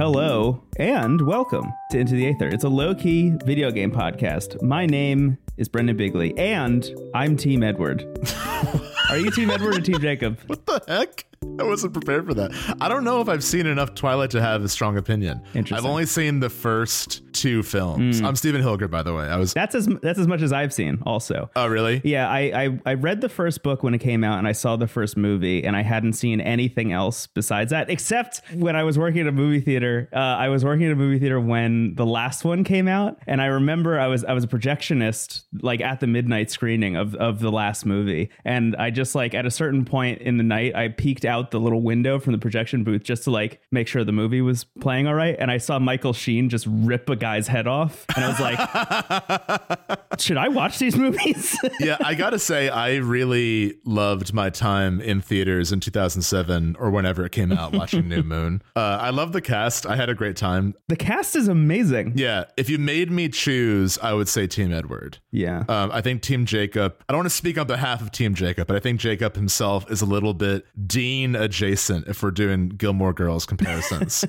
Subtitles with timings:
[0.00, 2.48] Hello and welcome to Into the Aether.
[2.48, 4.62] It's a low key video game podcast.
[4.62, 8.06] My name is Brendan Bigley and I'm Team Edward.
[9.10, 10.40] Are you Team Edward or Team Jacob?
[10.46, 11.26] What the heck?
[11.58, 12.50] I wasn't prepared for that.
[12.80, 15.42] I don't know if I've seen enough Twilight to have a strong opinion.
[15.52, 15.76] Interesting.
[15.76, 18.20] I've only seen the first two films.
[18.20, 19.24] I'm Stephen Hilger, by the way.
[19.24, 19.52] I was.
[19.54, 20.98] That's as that's as much as I've seen.
[21.06, 22.00] Also, Oh, really?
[22.04, 24.76] yeah, I, I I read the first book when it came out, and I saw
[24.76, 28.98] the first movie, and I hadn't seen anything else besides that, except when I was
[28.98, 30.08] working at a movie theater.
[30.12, 33.40] Uh, I was working at a movie theater when the last one came out, and
[33.40, 37.40] I remember I was I was a projectionist, like at the midnight screening of of
[37.40, 40.88] the last movie, and I just like at a certain point in the night, I
[40.88, 44.12] peeked out the little window from the projection booth just to like make sure the
[44.12, 47.68] movie was playing all right, and I saw Michael Sheen just rip a guy's head
[47.68, 51.56] off, and I was like should I watch these movies?
[51.80, 57.24] yeah, I gotta say, I really loved my time in theaters in 2007 or whenever
[57.24, 58.62] it came out watching New Moon.
[58.74, 59.86] Uh, I love the cast.
[59.86, 60.74] I had a great time.
[60.88, 62.14] the cast is amazing.
[62.16, 65.18] Yeah, if you made me choose, I would say Team Edward.
[65.30, 65.64] Yeah.
[65.68, 68.66] Um, I think Team Jacob, I don't want to speak on behalf of Team Jacob,
[68.66, 73.12] but I think Jacob himself is a little bit Dean adjacent if we're doing Gilmore
[73.12, 74.24] Girls comparisons.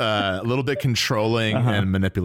[0.00, 2.21] uh, a little bit controlling and manipulative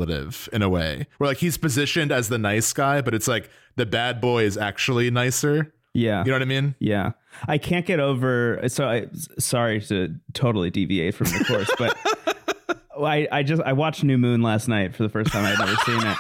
[0.54, 1.08] in a way.
[1.18, 4.58] Where like he's positioned as the nice guy, but it's like the bad boy is
[4.58, 5.74] actually nicer.
[5.94, 6.20] yeah.
[6.24, 6.76] You know what I mean?
[6.80, 7.12] yeah.
[7.48, 11.96] I can't get over so I sorry to totally deviate from the course, but
[13.00, 15.46] I, I just I watched New Moon last night for the first time.
[15.46, 16.18] I'd never seen it.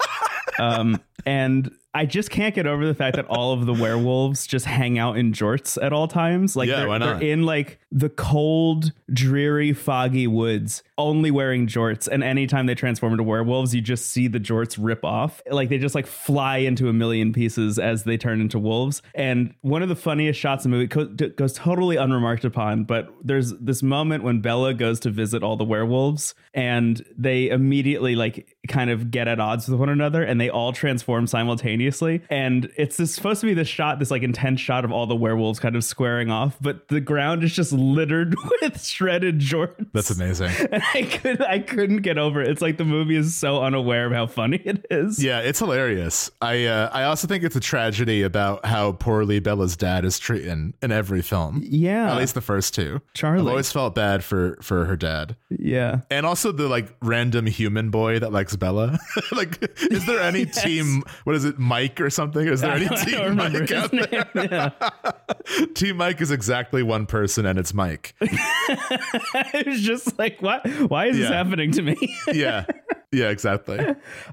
[0.59, 4.65] Um and I just can't get over the fact that all of the werewolves just
[4.67, 6.55] hang out in jorts at all times.
[6.55, 7.19] Like Yeah, they're, why not?
[7.19, 12.07] they're in like the cold, dreary, foggy woods, only wearing jorts.
[12.07, 15.41] And anytime they transform into werewolves, you just see the jorts rip off.
[15.49, 19.01] Like they just like fly into a million pieces as they turn into wolves.
[19.15, 23.13] And one of the funniest shots in the movie co- goes totally unremarked upon, but
[23.23, 28.57] there's this moment when Bella goes to visit all the werewolves and they immediately like
[28.67, 32.21] kind of get at odds with one another and they all transform simultaneously.
[32.29, 35.15] And it's this, supposed to be this shot, this like intense shot of all the
[35.15, 39.87] werewolves kind of squaring off, but the ground is just littered with shredded jorts.
[39.93, 40.51] That's amazing.
[40.69, 42.49] And I could I couldn't get over it.
[42.49, 45.23] It's like the movie is so unaware of how funny it is.
[45.23, 46.29] Yeah, it's hilarious.
[46.41, 50.47] I uh, I also think it's a tragedy about how poorly Bella's dad is treated
[50.49, 51.61] in every film.
[51.63, 52.11] Yeah.
[52.11, 53.01] At least the first two.
[53.13, 53.41] Charlie.
[53.41, 55.35] I've always felt bad for for her dad.
[55.49, 56.01] Yeah.
[56.09, 58.99] And also the like random human boy that likes Bella.
[59.31, 61.03] like, is there any team?
[61.23, 62.47] What is it, Mike or something?
[62.47, 64.29] Is there any I don't team Mike out there?
[64.35, 65.65] Yeah.
[65.73, 68.13] Team Mike is exactly one person, and it's Mike.
[68.21, 70.65] it was just like, what?
[70.89, 71.95] Why is this happening to me?
[72.33, 72.65] Yeah,
[73.11, 73.79] yeah, exactly.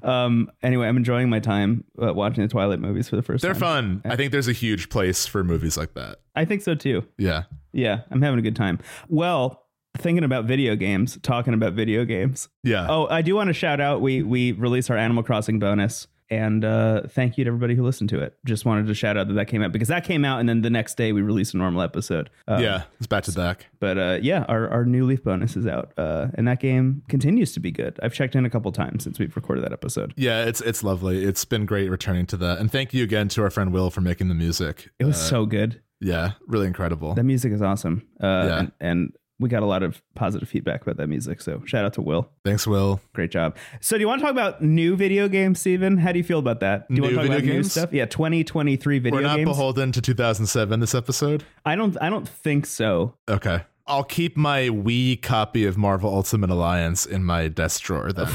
[0.03, 0.51] um.
[0.63, 4.03] Anyway, I'm enjoying my time uh, watching the Twilight movies for the first They're time.
[4.03, 4.13] fun.
[4.13, 6.19] I think there's a huge place for movies like that.
[6.35, 7.05] I think so too.
[7.19, 7.45] Yeah.
[7.73, 8.79] Yeah, I'm having a good time.
[9.09, 9.65] Well,
[9.99, 12.49] thinking about video games, talking about video games.
[12.63, 12.87] Yeah.
[12.89, 14.01] Oh, I do want to shout out.
[14.01, 18.11] We we released our Animal Crossing bonus, and uh, thank you to everybody who listened
[18.11, 18.37] to it.
[18.45, 20.63] Just wanted to shout out that that came out because that came out, and then
[20.63, 22.31] the next day we released a normal episode.
[22.49, 22.83] Uh, yeah.
[22.99, 23.67] It's back to back.
[23.81, 27.53] But uh, yeah, our, our new Leaf bonus is out, uh, and that game continues
[27.53, 27.99] to be good.
[28.03, 30.15] I've checked in a couple times since we've recorded that episode.
[30.17, 31.25] Yeah, it's it's lovely.
[31.25, 32.59] It's been great returning to that.
[32.59, 34.91] And thank you again to our friend Will for making the music.
[34.99, 35.81] It was so good.
[36.01, 37.15] Yeah, really incredible.
[37.15, 38.07] That music is awesome.
[38.21, 38.59] Uh, Yeah.
[38.59, 41.41] and, and we got a lot of positive feedback about that music.
[41.41, 42.31] So shout out to Will.
[42.45, 43.01] Thanks, Will.
[43.15, 43.57] Great job.
[43.81, 45.99] So do you want to talk about new video games, Steven?
[45.99, 46.89] How do you feel about that?
[46.89, 47.93] Do you want New to talk video about new stuff?
[47.93, 49.23] Yeah, 2023 video games.
[49.23, 49.49] We're not games.
[49.49, 51.45] beholden to 2007 this episode.
[51.65, 53.15] I don't I don't think so.
[53.29, 53.63] Okay.
[53.87, 58.29] I'll keep my Wii copy of Marvel Ultimate Alliance in my desk drawer then.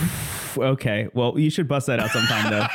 [0.58, 1.08] Okay.
[1.14, 2.68] Well, you should bust that out sometime though.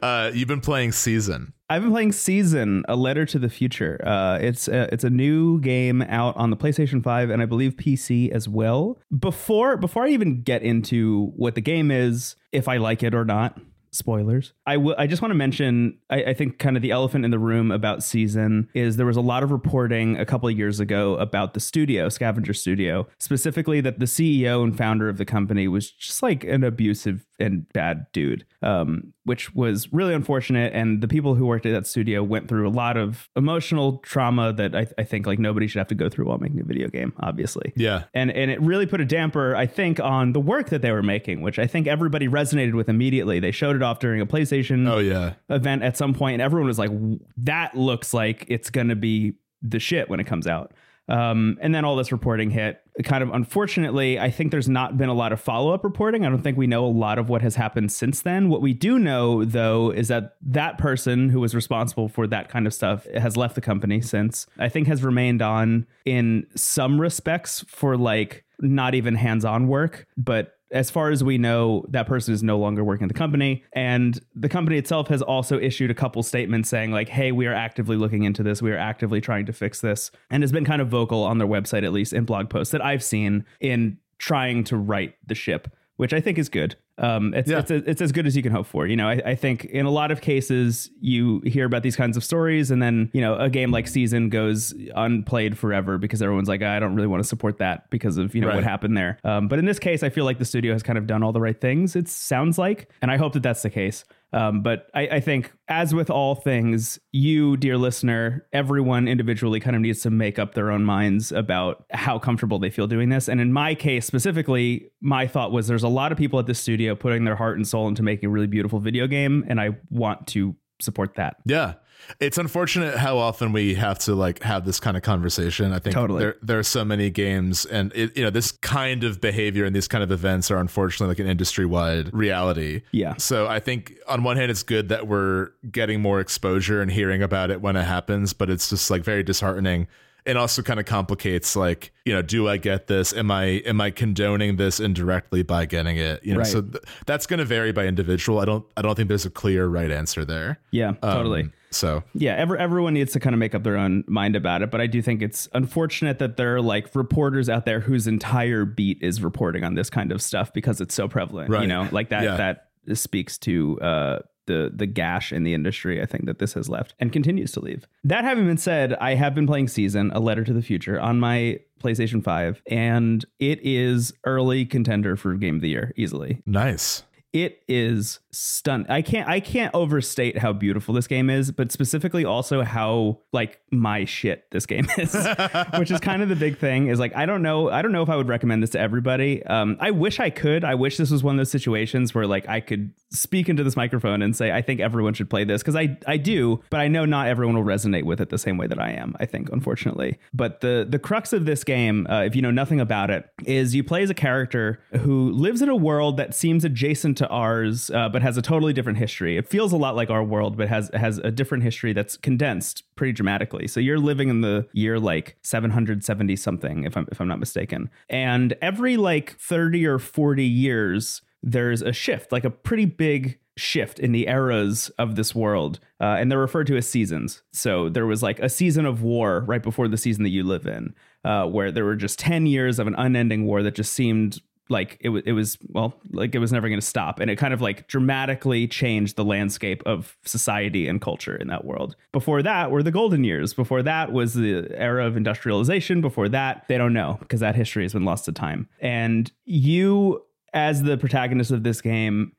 [0.06, 1.52] uh, you've been playing Season.
[1.68, 4.00] I've been playing Season: A Letter to the Future.
[4.06, 7.74] Uh, it's a, it's a new game out on the PlayStation 5 and I believe
[7.74, 8.98] PC as well.
[9.18, 13.24] Before before I even get into what the game is, if I like it or
[13.24, 13.58] not,
[13.96, 14.52] spoilers.
[14.66, 14.94] I will.
[14.98, 15.98] I just want to mention.
[16.10, 19.16] I, I think kind of the elephant in the room about Season is there was
[19.16, 23.80] a lot of reporting a couple of years ago about the studio, Scavengers Studio, specifically
[23.80, 28.06] that the CEO and founder of the company was just like an abusive and bad
[28.12, 30.72] dude, um, which was really unfortunate.
[30.72, 34.52] And the people who worked at that studio went through a lot of emotional trauma
[34.54, 36.88] that I, I think like nobody should have to go through while making a video
[36.88, 38.04] game, obviously Yeah.
[38.14, 41.02] and and it really put a damper i think on the work that they were
[41.02, 44.86] making which i think everybody resonated with immediately they showed it off during a playstation
[44.88, 45.34] Oh, yeah.
[45.48, 46.90] event at some point and everyone was like
[47.38, 50.72] that looks like it's going to be the shit when it comes out.
[51.08, 52.80] Um, and then all this reporting hit.
[53.04, 56.24] Kind of unfortunately i think there's not been a lot of follow-up reporting.
[56.26, 58.48] I don't think we know a lot of what has happened since then.
[58.48, 62.66] What we do know though is that that person who was responsible for that kind
[62.66, 67.64] of stuff has left the company since i think has remained on in some respects
[67.68, 72.42] for like not even hands-on work, but as far as we know, that person is
[72.42, 73.64] no longer working at the company.
[73.72, 77.54] And the company itself has also issued a couple statements saying, like, hey, we are
[77.54, 78.60] actively looking into this.
[78.60, 80.10] We are actively trying to fix this.
[80.30, 82.84] And has been kind of vocal on their website, at least in blog posts that
[82.84, 86.76] I've seen in trying to right the ship which I think is good.
[86.98, 87.58] Um, it's Yeah.
[87.58, 88.86] it's, it's as good as you can hope for.
[88.86, 92.16] You know, I, I think in a lot of cases you hear about these kinds
[92.16, 96.48] of stories, and then you know a game like Season goes unplayed forever because everyone's
[96.48, 98.56] like, I don't really want to support that because of you know Right.
[98.56, 99.18] what happened there.
[99.24, 101.32] Um, but in this case, I feel like the studio has kind of done all
[101.32, 101.96] the right things.
[101.96, 104.04] It sounds like, and I hope that that's the case.
[104.32, 109.76] Um, but I, I think, as with all things, you, dear listener, everyone individually kind
[109.76, 113.28] of needs to make up their own minds about how comfortable they feel doing this.
[113.28, 116.58] And in my case specifically, my thought was there's a lot of people at this
[116.58, 119.76] studio putting their heart and soul into making a really beautiful video game, and I
[119.90, 121.36] want to support that.
[121.46, 121.74] Yeah.
[122.20, 125.72] It's unfortunate how often we have to like have this kind of conversation.
[125.72, 126.20] I think Totally.
[126.20, 129.74] there there are so many games and it, you know this kind of behavior and
[129.74, 132.82] these kind of events are unfortunately like an industry-wide reality.
[132.92, 133.14] Yeah.
[133.18, 137.22] So I think on one hand it's good that we're getting more exposure and hearing
[137.22, 139.88] about it when it happens, but it's just like very disheartening
[140.24, 143.12] and also kind of complicates like, you know, do I get this?
[143.12, 146.24] Am I am I condoning this indirectly by getting it?
[146.24, 146.46] You know, Right.
[146.48, 148.40] so th- that's going to vary by individual.
[148.40, 150.58] I don't I don't think there's a clear right answer there.
[150.72, 151.42] Yeah, totally.
[151.42, 154.62] Um, So Yeah, every, everyone needs to kind of make up their own mind about
[154.62, 154.70] it.
[154.70, 158.64] But I do think it's unfortunate that there are like reporters out there whose entire
[158.64, 161.50] beat is reporting on this kind of stuff because it's so prevalent.
[161.50, 162.36] You know, like that Yeah.
[162.36, 166.00] that speaks to uh, the the gash in the industry.
[166.00, 167.86] I think that this has left and continues to leave.
[168.04, 171.18] That having been said, I have been playing Season, A Letter to the Future, on
[171.18, 177.02] my PlayStation Five, and it is early contender for Game of the Year easily nice.
[177.36, 182.24] It is stun i can't i can't overstate how beautiful this game is but specifically
[182.24, 185.14] also how like my shit this game is
[185.78, 188.02] which is kind of the big thing is like i don't know i don't know
[188.02, 189.44] if i would recommend this to everybody.
[189.44, 190.64] Um i wish i could.
[190.64, 193.76] I wish this was one of those situations where like i could speak into this
[193.76, 196.88] microphone and say i think everyone should play this because i i do but i
[196.88, 199.50] know not everyone will resonate with it the same way that i am i think
[199.50, 200.18] unfortunately.
[200.32, 203.74] But the the crux of this game uh, if you know nothing about it is
[203.74, 207.90] you play as a character who lives in a world that seems adjacent to ours
[207.90, 209.36] uh, but has a totally different history.
[209.36, 212.82] It feels a lot like our world but has has a different history that's condensed
[212.96, 213.66] pretty dramatically.
[213.68, 217.90] So you're living in the year like 770 something if i'm if i'm not mistaken.
[218.08, 223.98] And every like 30 or 40 years there's a shift like a pretty big shift
[223.98, 227.42] in the eras of this world uh, and they're referred to as seasons.
[227.52, 230.66] So there was like a season of war right before the season that you live
[230.66, 230.94] in
[231.24, 234.98] uh, where there were just 10 years of an unending war that just seemed like
[235.00, 237.20] it was it was well like it was never going to stop.
[237.20, 241.64] And it kind of like dramatically changed the landscape of society and culture in that
[241.64, 241.96] world.
[242.12, 243.54] Before that were the golden years.
[243.54, 246.00] Before that was the era of industrialization.
[246.00, 248.68] Before that they don't know because that history has been lost to time.
[248.80, 250.22] And you
[250.52, 252.32] as the protagonist of this game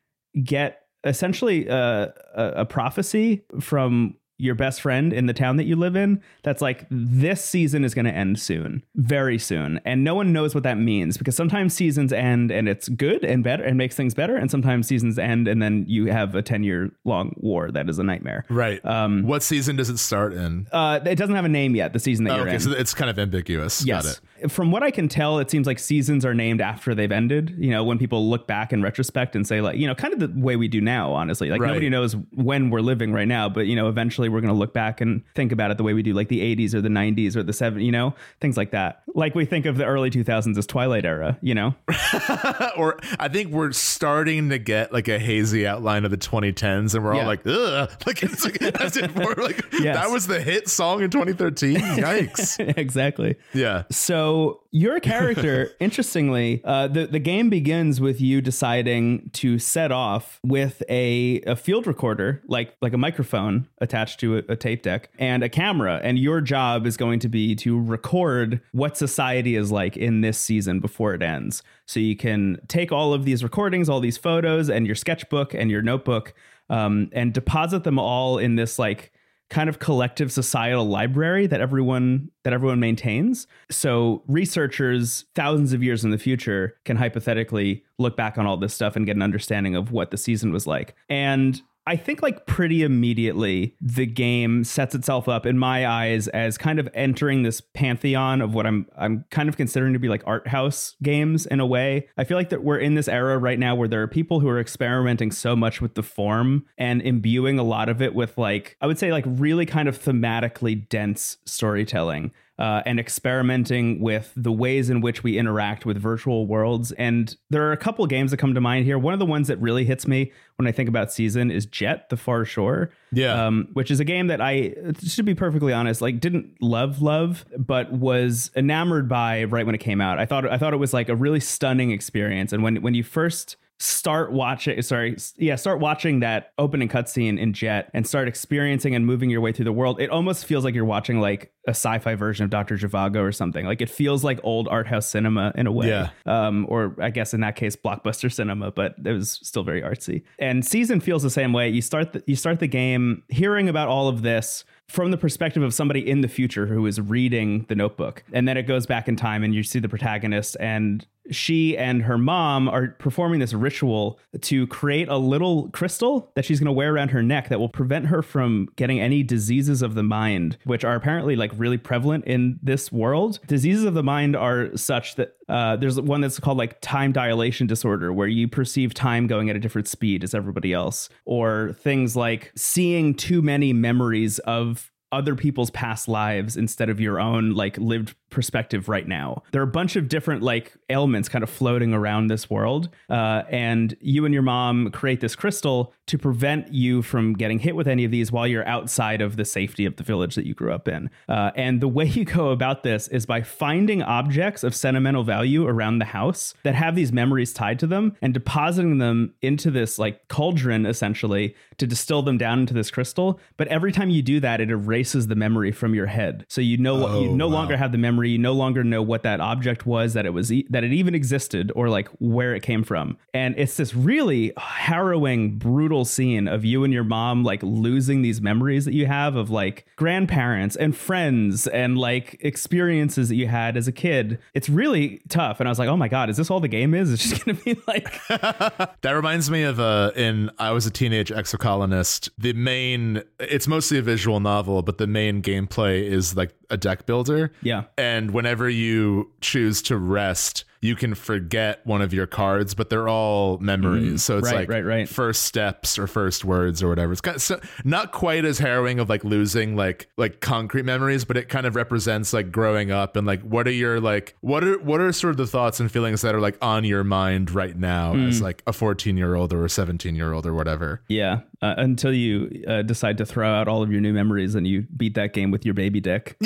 [0.43, 5.75] get essentially a, a, a prophecy from your best friend in the town that you
[5.75, 10.13] live in that's like this season is going to end soon very soon and no
[10.13, 13.77] one knows what that means because sometimes seasons end and it's good and better and
[13.77, 17.33] makes things better and sometimes seasons end and then you have a 10 year long
[17.37, 18.83] war that is a nightmare Right.
[18.85, 20.67] Um, what season does it start in?
[20.71, 22.71] uh, it doesn't have a name yet the season that Oh, you're okay, in so
[22.71, 23.83] it's kind of ambiguous.
[23.83, 24.21] Got Yes.
[24.49, 27.55] From what I can tell, it seems like seasons are named after they've ended.
[27.57, 30.19] You know, when people look back in retrospect and say, like, you know, kind of
[30.19, 31.49] the way we do now, honestly.
[31.49, 31.69] Like, Right.
[31.69, 34.73] nobody knows when we're living right now, but, you know, eventually we're going to look
[34.73, 37.35] back and think about it the way we do, like the 80s or the 90s
[37.35, 39.03] or the 70s, you know, things like that.
[39.13, 41.75] Like we think of the early 2000s as Twilight era, you know?
[42.77, 47.03] or I think we're starting to get like a hazy outline of the 2010s, and
[47.03, 47.21] we're Yeah.
[47.21, 47.89] all like, ugh.
[48.05, 49.13] Like, it's like, that's it.
[49.15, 49.95] We're like, Yes.
[49.97, 51.75] that was the hit song in 2013.
[51.77, 52.77] Yikes.
[52.77, 53.35] exactly.
[53.53, 53.83] yeah.
[53.91, 60.39] So your character, interestingly, uh, the the game begins with you deciding to set off
[60.43, 65.09] with a, a field recorder, like like a microphone attached to a, a tape deck,
[65.17, 65.99] and a camera.
[66.03, 70.37] And your job is going to be to record what society is like in this
[70.37, 71.63] season before it ends.
[71.87, 75.71] So you can take all of these recordings, all these photos, and your sketchbook and
[75.71, 76.35] your notebook,
[76.69, 79.11] um, and deposit them all in this like
[79.49, 83.47] kind of collective societal library that everyone that everyone maintains.
[83.69, 88.73] So researchers thousands of years in the future can hypothetically look back on all this
[88.73, 90.95] stuff and get an understanding of what the season was like.
[91.09, 96.57] And I think like pretty immediately the game sets itself up in my eyes as
[96.57, 100.21] kind of entering this pantheon of what I'm I'm kind of considering to be like
[100.27, 102.09] art house games in a way.
[102.17, 104.49] I feel like that we're in this era right now where there are people who
[104.49, 108.75] are experimenting so much with the form and imbuing a lot of it with like
[108.81, 112.31] I would say like really kind of thematically dense storytelling.
[112.59, 116.91] uh, and experimenting with the ways in which we interact with virtual worlds.
[116.93, 118.97] And there are a couple games that come to mind here.
[118.97, 122.09] One of the ones that really hits me when I think about Season is Jet
[122.09, 122.89] The Far Shore.
[123.11, 123.45] Yeah.
[123.45, 124.73] Um, which is a game that I,
[125.15, 129.79] to be perfectly honest, like didn't love love, but was enamored by right when it
[129.79, 130.19] came out.
[130.19, 132.51] I thought I thought it was like a really stunning experience.
[132.51, 137.53] And when when you first start watching sorry yeah start watching that opening cutscene in
[137.53, 140.01] jet and start experiencing and moving your way through the world.
[140.01, 143.65] It almost feels like you're watching like a sci-fi version of dr Zhivago or something.
[143.65, 145.89] Like it feels like old art house cinema in a way.
[145.89, 146.09] Yeah.
[146.25, 150.23] um or i guess in that case blockbuster cinema but it was still very artsy.
[150.39, 151.69] And season feels the same way.
[151.69, 155.61] You start the, you start the game hearing about all of this from the perspective
[155.63, 158.23] of somebody in the future who is reading the notebook.
[158.31, 162.03] And then it goes back in time and you see the protagonist and she and
[162.03, 166.71] her mom are performing this ritual to create a little crystal that she's going to
[166.71, 170.57] wear around her neck that will prevent her from getting any diseases of the mind,
[170.63, 173.39] which are apparently like really prevalent in this world.
[173.47, 177.67] Diseases of the mind are such that uh, there's one that's called like time dilation
[177.67, 182.15] disorder, where you perceive time going at a different speed as everybody else, or things
[182.15, 187.75] like seeing too many memories of other people's past lives instead of your own like
[187.79, 189.41] lived perspective right now.
[189.51, 193.41] There are a bunch of different like ailments kind of floating around this world, uh,
[193.49, 197.87] and you and your mom create this crystal to prevent you from getting hit with
[197.87, 200.71] any of these while you're outside of the safety of the village that you grew
[200.71, 201.09] up in.
[201.27, 205.65] Uh, and the way you go about this is by finding objects of sentimental value
[205.65, 209.97] around the house that have these memories tied to them and depositing them into this
[209.97, 213.39] like cauldron essentially to distill them down into this crystal.
[213.55, 216.45] But every time you do that, it erases the memory from your head.
[216.49, 217.53] So you know what you Oh, no wow.
[217.53, 218.29] longer have the memory.
[218.29, 221.15] You no longer know what that object was, that it was, e- that it even
[221.15, 223.17] existed, or like where it came from.
[223.33, 228.41] And it's this really harrowing, brutal scene of you and your mom like losing these
[228.41, 233.77] memories that you have of like grandparents and friends and like experiences that you had
[233.77, 234.39] as a kid.
[234.53, 235.59] It's really tough.
[235.59, 237.11] And I was like, oh my god, is this all the game is?
[237.11, 238.11] It's just gonna be like,
[239.01, 242.29] That reminds me of uh in I was a teenage exocolonist.
[242.37, 247.05] The main it's mostly a visual novel, but the main gameplay is like a deck
[247.05, 247.51] builder.
[247.61, 252.89] yeah, And whenever you choose to rest, you can forget one of your cards, but
[252.89, 254.23] they're all memories.
[254.23, 255.09] so it's right, like right, right.
[255.09, 257.11] first steps or first words or whatever.
[257.11, 261.25] It's kind of so, not quite as harrowing of like losing like like concrete memories,
[261.25, 264.63] but it kind of represents like growing up and like what are your like what
[264.63, 267.51] are what are sort of the thoughts and feelings that are like on your mind
[267.51, 268.27] right now Hmm.
[268.27, 271.01] as like a 14 year old or a 17 year old or whatever.
[271.07, 271.41] yeah.
[271.59, 274.85] Uh, until you uh, decide to throw out all of your new memories and you
[274.95, 276.37] beat that game with your baby dick.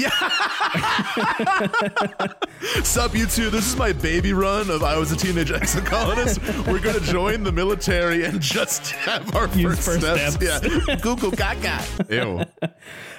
[2.83, 3.49] Sup, you two?
[3.49, 6.67] This is my baby run of I was a teenage exocolonist.
[6.71, 10.87] We're gonna join the military and just have our Use first, first steps.
[10.87, 11.83] Yeah, Google Gaga.
[12.09, 12.43] Ew,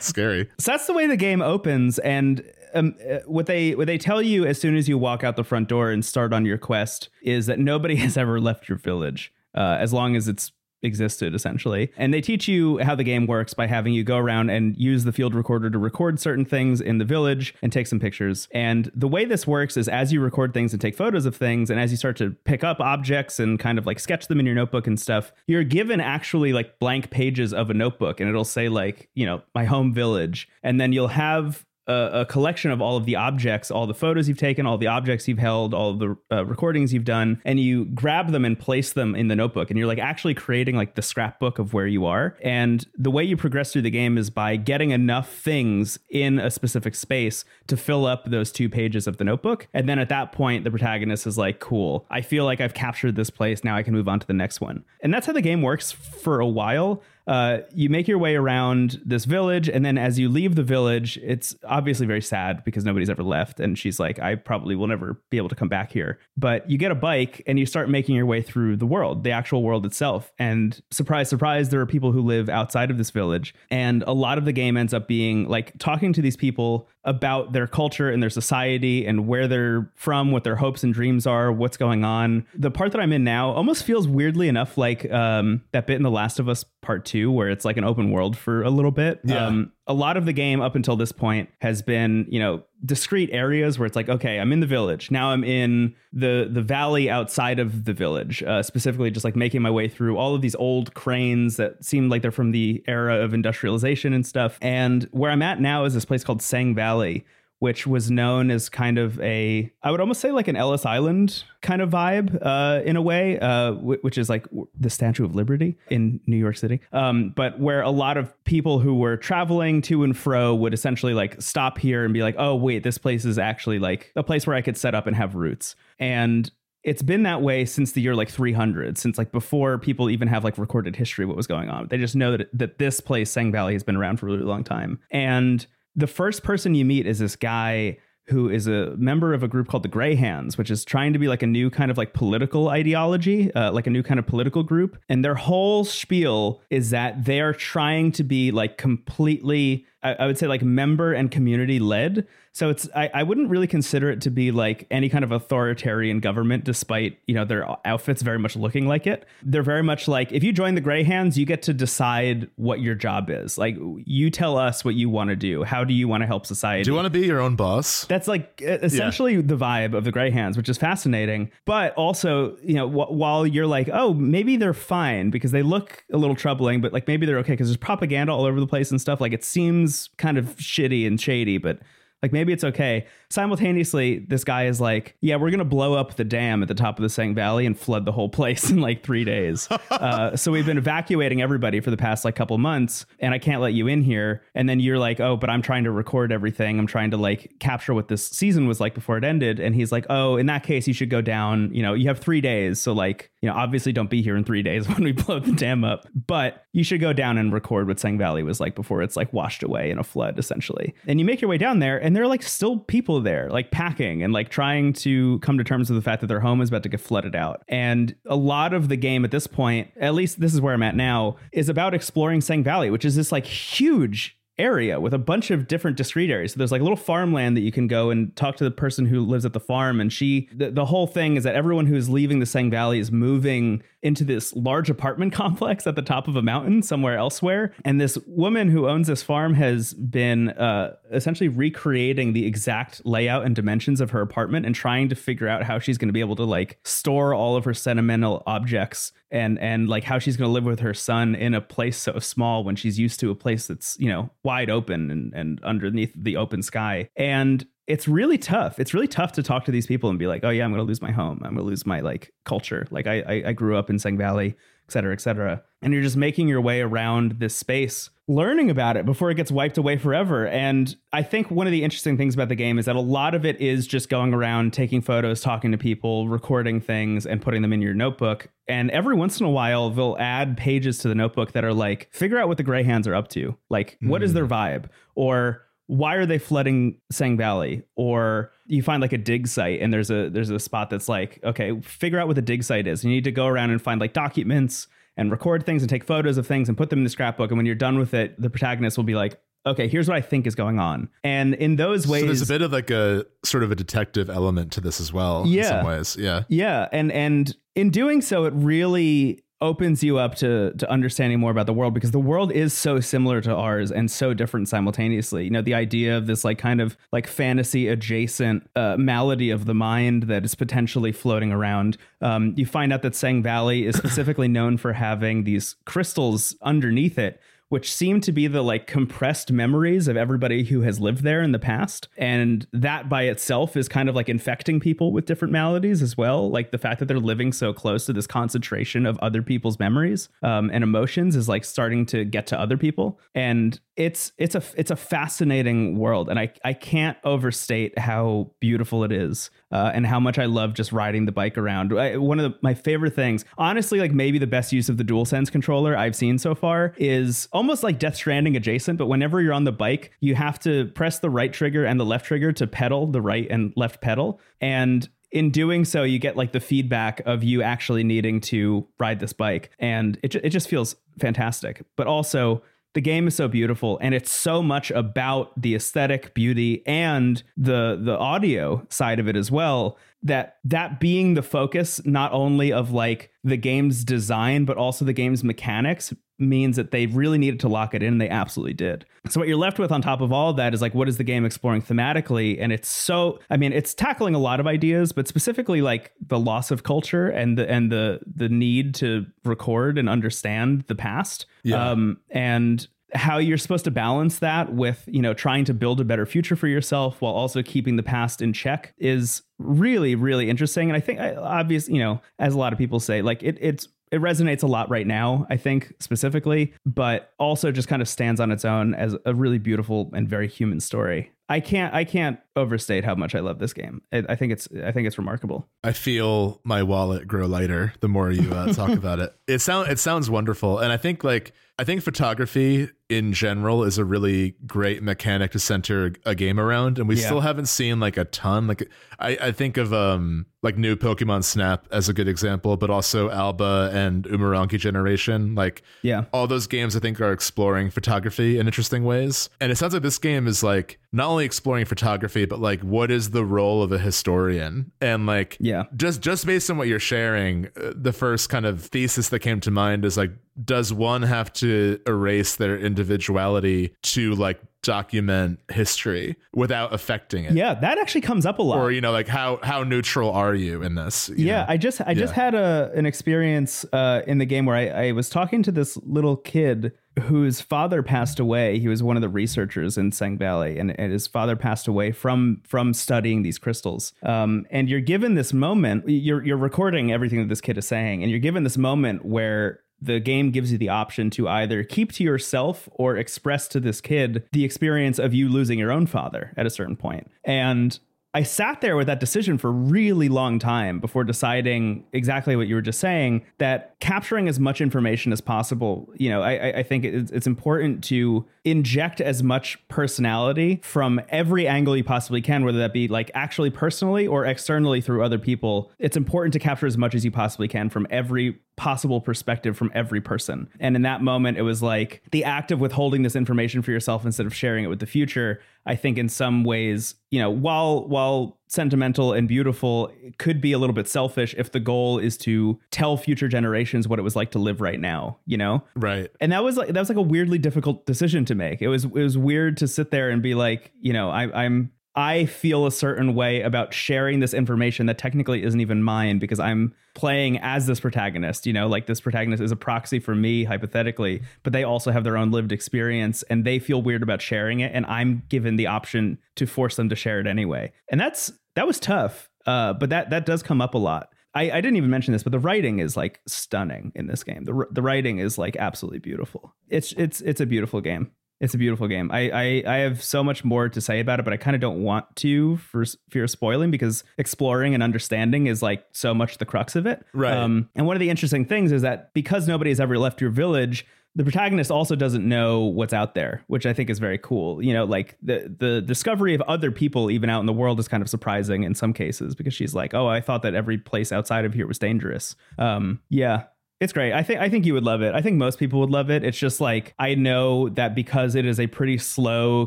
[0.00, 0.50] scary.
[0.58, 2.42] So that's the way the game opens, and
[2.74, 5.44] um, uh, what they what they tell you as soon as you walk out the
[5.44, 9.32] front door and start on your quest is that nobody has ever left your village,
[9.54, 10.52] uh, as long as it's
[10.82, 11.92] existed essentially.
[11.96, 15.04] And they teach you how the game works by having you go around and use
[15.04, 18.48] the field recorder to record certain things in the village and take some pictures.
[18.52, 21.70] And the way this works is as you record things and take photos of things
[21.70, 24.46] and as you start to pick up objects and kind of like sketch them in
[24.46, 28.44] your notebook and stuff you're given actually like blank pages of a notebook and it'll
[28.44, 30.48] say like you know my home village.
[30.62, 34.28] And then you'll have a, a collection of all of the objects, all the photos
[34.28, 37.86] you've taken, all the objects you've held, all the uh, recordings you've done, and you
[37.86, 39.70] grab them and place them in the notebook.
[39.70, 42.36] And you're like actually creating like the scrapbook of where you are.
[42.42, 46.50] And the way you progress through the game is by getting enough things in a
[46.50, 49.68] specific space to fill up those two pages of the notebook.
[49.74, 53.16] And then at that point, the protagonist is like, cool, I feel like I've captured
[53.16, 53.64] this place.
[53.64, 54.84] Now I can move on to the next one.
[55.00, 59.00] And that's how the game works for a while uh, you make your way around
[59.04, 63.10] this village, and then as you leave the village, it's obviously very sad because nobody's
[63.10, 63.60] ever left.
[63.60, 66.18] And she's like, I probably will never be able to come back here.
[66.36, 69.30] But you get a bike and you start making your way through the world, the
[69.30, 70.32] actual world itself.
[70.38, 73.54] And surprise, surprise, there are people who live outside of this village.
[73.70, 77.52] And a lot of the game ends up being like talking to these people about
[77.52, 81.50] their culture and their society and where they're from, what their hopes and dreams are,
[81.50, 82.46] what's going on.
[82.54, 86.02] The part that I'm in now almost feels weirdly enough like um, that bit in
[86.02, 88.92] The Last of Us Part Two, where it's like an open world for a little
[88.92, 89.20] bit.
[89.24, 89.46] Yeah.
[89.46, 93.30] Um, a lot of the game up until this point has been, you know, discrete
[93.32, 95.10] areas where it's like, okay, I'm in the village.
[95.10, 99.62] Now I'm in the the valley outside of the village, uh, specifically just like making
[99.62, 103.16] my way through all of these old cranes that seem like they're from the era
[103.16, 104.58] of industrialization and stuff.
[104.60, 107.24] And where I'm at now is this place called Sang Valley,
[107.62, 111.44] which was known as kind of a, I would almost say like an Ellis Island
[111.60, 115.78] kind of vibe uh, in a way, uh, which is like the Statue of Liberty
[115.88, 116.80] in New York City.
[116.92, 121.14] Um, but where a lot of people who were traveling to and fro would essentially
[121.14, 124.44] like stop here and be like, oh, wait, this place is actually like a place
[124.44, 125.76] where I could set up and have roots.
[126.00, 126.50] And
[126.82, 130.42] it's been that way since the year like 300 since like before people even have
[130.42, 133.52] like recorded history what was going on they just know that, that this place sang
[133.52, 137.06] valley has been around for a really long time and the first person you meet
[137.06, 140.70] is this guy who is a member of a group called the Grey Hands, which
[140.70, 143.90] is trying to be like a new kind of like political ideology, uh, like a
[143.90, 144.96] new kind of political group.
[145.08, 150.26] And their whole spiel is that they are trying to be like completely, I, I
[150.26, 152.26] would say, like member and community led.
[152.54, 156.20] So it's I, I wouldn't really consider it to be like any kind of authoritarian
[156.20, 159.24] government, despite you know their outfits very much looking like it.
[159.42, 162.80] They're very much like if you join the Grey Hands, you get to decide what
[162.80, 163.56] your job is.
[163.56, 165.64] Like you tell us what you want to do.
[165.64, 166.84] How do you want to help society?
[166.84, 168.04] Do you want to be your own boss?
[168.04, 169.42] That's like essentially yeah.
[169.42, 171.50] the vibe of the Grey Hands, which is fascinating.
[171.64, 176.04] But also, you know, wh- while you're like, oh, maybe they're fine because they look
[176.12, 178.90] a little troubling, but like maybe they're okay because there's propaganda all over the place
[178.90, 179.22] and stuff.
[179.22, 181.78] Like it seems kind of shitty and shady, but
[182.22, 183.06] like maybe it's okay.
[183.30, 186.98] Simultaneously, this guy is like, yeah, we're gonna blow up the dam at the top
[186.98, 189.68] of the Sang Valley and flood the whole place in like three days.
[189.90, 193.60] uh, so we've been evacuating everybody for the past like couple months, and I can't
[193.60, 194.42] let you in here.
[194.54, 196.78] And then you're like, oh, but I'm trying to record everything.
[196.78, 199.58] I'm trying to like capture what this season was like before it ended.
[199.58, 201.74] And he's like, oh, in that case, you should go down.
[201.74, 204.44] You know, you have three days, so like, you know, obviously don't be here in
[204.44, 207.88] three days when we blow the dam up, but you should go down and record
[207.88, 210.94] what Sang Valley was like before it's like washed away in a flood, essentially.
[211.06, 213.48] And you make your way down there, and and there are like still people there,
[213.48, 216.60] like packing and like trying to come to terms with the fact that their home
[216.60, 217.62] is about to get flooded out.
[217.68, 220.82] And a lot of the game at this point, at least this is where I'm
[220.82, 225.18] at now, is about exploring Sang Valley, which is this like huge area with a
[225.18, 226.52] bunch of different discrete areas.
[226.52, 229.06] So there's like a little farmland that you can go and talk to the person
[229.06, 230.00] who lives at the farm.
[230.00, 232.98] And she, the, the whole thing is that everyone who is leaving the Sang Valley
[232.98, 237.72] is moving into this large apartment complex at the top of a mountain somewhere elsewhere.
[237.84, 243.44] And this woman who owns this farm has been uh, essentially recreating the exact layout
[243.44, 246.20] and dimensions of her apartment and trying to figure out how she's going to be
[246.20, 250.48] able to like store all of her sentimental objects and and like how she's going
[250.48, 253.34] to live with her son in a place so small when she's used to a
[253.34, 258.38] place that's you know wide open and and underneath the open sky and it's really
[258.38, 258.78] tough.
[258.78, 260.78] It's really tough to talk to these people and be like, oh yeah, I'm going
[260.78, 261.40] to lose my home.
[261.42, 262.86] I'm going to lose my like culture.
[262.90, 264.56] Like I, I, I grew up in Sang Valley,
[264.88, 265.62] et cetera, et cetera.
[265.82, 269.50] And you're just making your way around this space, learning about it before it gets
[269.50, 270.46] wiped away forever.
[270.46, 273.34] And I think one of the interesting things about the game is that a lot
[273.34, 277.62] of it is just going around, taking photos, talking to people, recording things, and putting
[277.62, 278.48] them in your notebook.
[278.68, 282.08] And every once in a while, they'll add pages to the notebook that are like,
[282.12, 283.56] figure out what the Grey Hands are up to.
[283.68, 284.08] Like, mm.
[284.08, 284.36] what is hmm.
[284.36, 284.86] their vibe?
[285.14, 287.82] Or why are they flooding Sang Valley?
[287.96, 291.38] Or you find like a dig site and there's a there's a spot that's like,
[291.44, 293.04] okay, figure out what the dig site is.
[293.04, 296.38] You need to go around and find like documents and record things and take photos
[296.38, 297.50] of things and put them in the scrapbook.
[297.50, 300.20] And when you're done with it, the protagonist will be like, okay, here's what I
[300.20, 301.08] think is going on.
[301.22, 304.30] And in those ways, so there's a bit of like a sort of a detective
[304.30, 305.44] element to this as well.
[305.46, 306.88] Yeah, in some ways, yeah, yeah.
[306.92, 311.66] And and in doing so, it really opens you up to to understanding more about
[311.66, 315.44] the world because the world is so similar to ours and so different simultaneously.
[315.44, 319.64] You know, the idea of this like kind of like fantasy adjacent uh, malady of
[319.64, 321.96] the mind that is potentially floating around.
[322.20, 327.18] Um, you find out that Sang Valley is specifically known for having these crystals underneath
[327.18, 327.40] it
[327.72, 331.52] which seem to be the like compressed memories of everybody who has lived there in
[331.52, 332.06] the past.
[332.18, 336.50] And that by itself is kind of like infecting people with different maladies as well.
[336.50, 340.28] Like the fact that they're living so close to this concentration of other people's memories
[340.42, 343.18] um, and emotions is like starting to get to other people.
[343.34, 349.04] And it's it's a it's a fascinating world, and I I can't overstate how beautiful
[349.04, 351.98] it is, uh, and how much I love just riding the bike around.
[351.98, 355.04] I, one of the, my favorite things, honestly, like maybe the best use of the
[355.04, 358.98] DualSense controller I've seen so far is almost like Death Stranding adjacent.
[358.98, 362.04] But whenever you're on the bike, you have to press the right trigger and the
[362.04, 366.36] left trigger to pedal the right and left pedal, and in doing so, you get
[366.36, 370.68] like the feedback of you actually needing to ride this bike, and it it just
[370.68, 371.82] feels fantastic.
[371.96, 372.62] But also
[372.94, 377.98] the game is so beautiful and it's so much about the aesthetic beauty and the
[378.02, 382.92] the audio side of it as well that that being the focus not only of
[382.92, 387.68] like the game's design but also the game's mechanics means that they really needed to
[387.68, 389.06] lock it in and they absolutely did.
[389.28, 391.16] So what you're left with on top of all of that is like what is
[391.16, 392.58] the game exploring thematically?
[392.60, 396.38] And it's so i mean it's tackling a lot of ideas but specifically like the
[396.38, 401.46] loss of culture and the and the the need to record and understand the past.
[401.62, 401.90] Yeah.
[401.90, 406.04] um and how you're supposed to balance that with you know trying to build a
[406.04, 410.88] better future for yourself while also keeping the past in check is really really interesting.
[410.88, 413.88] And i think obviously you know as a lot of people say like it, it's
[414.12, 418.40] it resonates a lot right now, I think specifically, but also just kind of stands
[418.40, 421.32] on its own as a really beautiful and very human story.
[421.52, 424.00] I can't I can't overstate how much I love this game.
[424.10, 425.68] I, I think it's I think it's remarkable.
[425.84, 429.34] I feel my wallet grow lighter the more you uh, talk about it.
[429.46, 433.98] It sound it sounds wonderful, and I think like I think photography in general is
[433.98, 437.26] a really great mechanic to center a game around, and we yeah.
[437.26, 438.66] still haven't seen like a ton.
[438.66, 442.88] Like I, I think of um like new Pokemon Snap as a good example, but
[442.88, 445.54] also Alba and Umurangi Generation.
[445.54, 449.76] Like yeah, all those games I think are exploring photography in interesting ways, and it
[449.76, 453.44] sounds like this game is like not only exploring photography, but like what is the
[453.44, 457.92] role of a historian, and like yeah, just just based on what you're sharing, uh,
[457.94, 462.00] the first kind of thesis that came to mind is like does one have to
[462.06, 468.58] erase their individuality to like document history without affecting it yeah that actually comes up
[468.58, 471.60] a lot or you know like how how neutral are you in this you yeah
[471.60, 471.66] know?
[471.68, 472.14] i just i yeah.
[472.14, 475.70] just had a an experience uh in the game where I, I was talking to
[475.70, 478.78] this little kid whose father passed away.
[478.78, 482.12] He was one of the researchers in Sang Valley, and, and his father passed away
[482.12, 484.12] from from studying these crystals.
[484.22, 486.08] Um, and you're given this moment.
[486.08, 489.80] You're you're recording everything that this kid is saying, and you're given this moment where
[490.02, 494.00] the game gives you the option to either keep to yourself or express to this
[494.00, 497.30] kid the experience of you losing your own father at a certain point.
[497.44, 497.98] And
[498.34, 502.66] I sat there with that decision for a really long time before deciding exactly what
[502.66, 506.82] you were just saying that capturing as much information as possible, you know, I, I
[506.82, 512.64] think it's, it's important to inject as much personality from every angle you possibly can,
[512.64, 515.90] whether that be like actually personally or externally through other people.
[515.98, 519.90] It's important to capture as much as you possibly can from every possible perspective from
[519.94, 520.68] every person.
[520.80, 524.24] And in that moment, it was like the act of withholding this information for yourself
[524.24, 525.60] instead of sharing it with the future.
[525.84, 530.72] I think in some ways, you know, while while sentimental and beautiful, it could be
[530.72, 534.36] a little bit selfish if the goal is to tell future generations what it was
[534.36, 535.82] like to live right now, you know?
[535.94, 536.30] Right.
[536.40, 538.80] And that was like that was like a weirdly difficult decision to make.
[538.80, 541.92] It was it was weird to sit there and be like, you know, I, I'm
[542.14, 546.60] I feel a certain way about sharing this information that technically isn't even mine because
[546.60, 548.66] I'm playing as this protagonist.
[548.66, 552.24] You know, like this protagonist is a proxy for me, hypothetically, but they also have
[552.24, 554.92] their own lived experience and they feel weird about sharing it.
[554.94, 557.92] And I'm given the option to force them to share it anyway.
[558.10, 559.48] And that's that was tough.
[559.66, 561.30] Uh, but that that does come up a lot.
[561.54, 564.64] I, I didn't even mention this, but the writing is like stunning in this game.
[564.64, 566.74] The the writing is like absolutely beautiful.
[566.88, 568.32] It's it's it's a beautiful game.
[568.62, 569.28] It's a beautiful game.
[569.32, 571.80] I, I, I have so much more to say about it, but I kind of
[571.80, 576.58] don't want to for fear of spoiling because exploring and understanding is like so much
[576.58, 577.26] the crux of it.
[577.34, 577.56] Right.
[577.56, 580.50] Um, and one of the interesting things is that because nobody has ever left your
[580.50, 584.80] village, the protagonist also doesn't know what's out there, which I think is very cool.
[584.80, 588.06] You know, like the the discovery of other people even out in the world is
[588.06, 591.32] kind of surprising in some cases because she's like, "Oh, I thought that every place
[591.32, 593.64] outside of here was dangerous." Um, yeah,
[594.02, 594.32] it's great.
[594.32, 595.34] I think I think you would love it.
[595.34, 596.42] I think most people would love it.
[596.44, 599.86] It's just like I know that because it is a pretty slow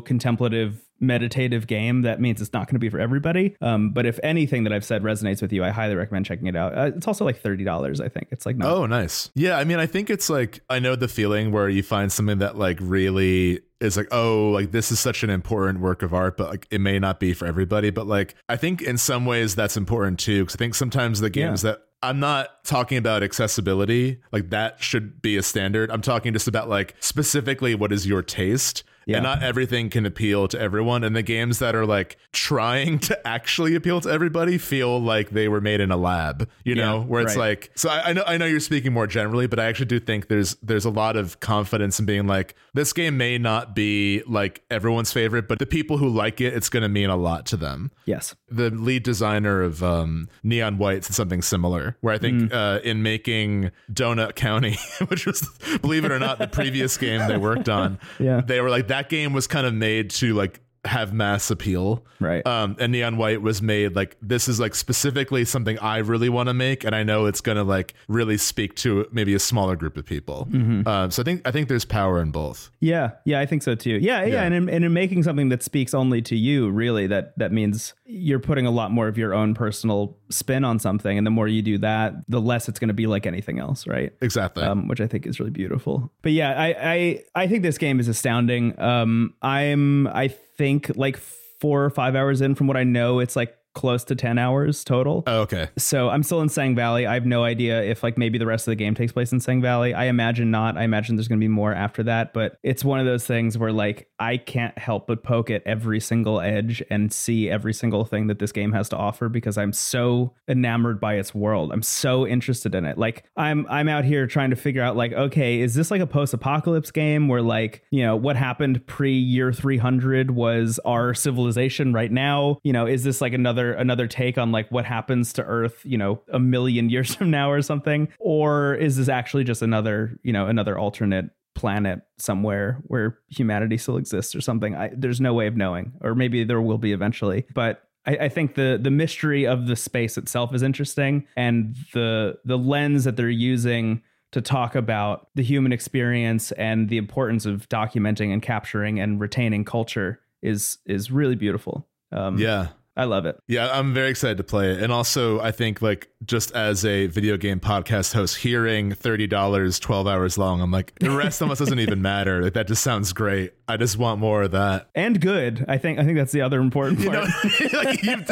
[0.00, 4.18] contemplative meditative game that means it's not going to be for everybody um, but if
[4.22, 7.06] anything that i've said resonates with you i highly recommend checking it out uh, it's
[7.06, 10.08] also like $30 i think it's like not- oh nice yeah i mean i think
[10.08, 14.08] it's like i know the feeling where you find something that like really is like
[14.10, 17.20] oh like this is such an important work of art but like it may not
[17.20, 20.58] be for everybody but like i think in some ways that's important too because i
[20.58, 21.72] think sometimes the games yeah.
[21.72, 24.20] that I'm not talking about accessibility.
[24.32, 25.90] Like that should be a standard.
[25.90, 28.84] I'm talking just about like specifically what is your taste.
[29.06, 29.18] Yeah.
[29.18, 31.04] And not everything can appeal to everyone.
[31.04, 35.48] And the games that are like trying to actually appeal to everybody feel like they
[35.48, 37.50] were made in a lab, you yeah, know, where it's right.
[37.50, 40.00] like, so I, I, know, I know you're speaking more generally, but I actually do
[40.00, 44.24] think there's, there's a lot of confidence in being like, this game may not be
[44.26, 47.46] like everyone's favorite, but the people who like it, it's going to mean a lot
[47.46, 47.92] to them.
[48.06, 48.34] Yes.
[48.48, 52.52] The lead designer of um, Neon White said something similar, where I think mm.
[52.52, 55.48] uh, in making Donut County, which was,
[55.80, 58.40] believe it or not, the previous game they worked on, yeah.
[58.40, 62.04] they were like, that game was kind of made to like have mass appeal.
[62.20, 62.46] Right.
[62.46, 66.48] Um, and Neon White was made like this is like specifically something I really want
[66.48, 69.96] to make, and I know it's gonna like really speak to maybe a smaller group
[69.96, 70.48] of people.
[70.50, 70.88] Mm-hmm.
[70.88, 72.70] Um, so I think I think there's power in both.
[72.80, 73.98] Yeah, yeah, I think so too.
[74.00, 74.42] Yeah, yeah, yeah.
[74.44, 77.94] and in, and in making something that speaks only to you, really, that that means
[78.06, 81.48] you're putting a lot more of your own personal spin on something, and the more
[81.48, 84.12] you do that, the less it's going to be like anything else, right?
[84.20, 84.62] Exactly.
[84.62, 86.10] Um, which I think is really beautiful.
[86.22, 88.78] But yeah, I I I think this game is astounding.
[88.80, 93.36] Um, I'm I think like four or five hours in from what I know, it's
[93.36, 95.22] like close to 10 hours total.
[95.26, 95.68] Oh, okay.
[95.76, 97.06] So I'm still in Sang Valley.
[97.06, 99.38] I have no idea if like maybe the rest of the game takes place in
[99.38, 99.92] Sang Valley.
[99.92, 100.78] I imagine not.
[100.78, 103.58] I imagine there's going to be more after that, but it's one of those things
[103.58, 108.06] where like I can't help but poke at every single edge and see every single
[108.06, 111.70] thing that this game has to offer because I'm so enamored by its world.
[111.70, 112.96] I'm so interested in it.
[112.96, 116.06] Like I'm I'm out here trying to figure out like okay, is this like a
[116.06, 122.58] post-apocalypse game where like, you know, what happened pre-year 300 was our civilization right now?
[122.64, 125.98] You know, is this like another another take on like what happens to Earth, you
[125.98, 128.08] know, a million years from now or something?
[128.18, 133.96] Or is this actually just another, you know, another alternate planet somewhere where humanity still
[133.96, 134.74] exists or something?
[134.74, 137.46] I, there's no way of knowing, or maybe there will be eventually.
[137.54, 142.38] But I, I think the the mystery of the space itself is interesting, and the
[142.44, 144.02] the lens that they're using
[144.32, 149.64] to talk about the human experience and the importance of documenting and capturing and retaining
[149.64, 151.88] culture is is really beautiful.
[152.12, 152.68] Um, Yeah.
[152.96, 153.38] I love it.
[153.46, 154.82] Yeah, I'm very excited to play it.
[154.82, 160.06] And also, I think, like, just as a video game podcast host, hearing $30, 12
[160.06, 162.42] hours long, I'm like, the rest of us doesn't even matter.
[162.42, 163.52] Like, that just sounds great.
[163.68, 164.88] I just want more of that.
[164.94, 165.64] And good.
[165.68, 167.24] I think I think that's the other important You part.
[167.28, 168.30] know, like you've,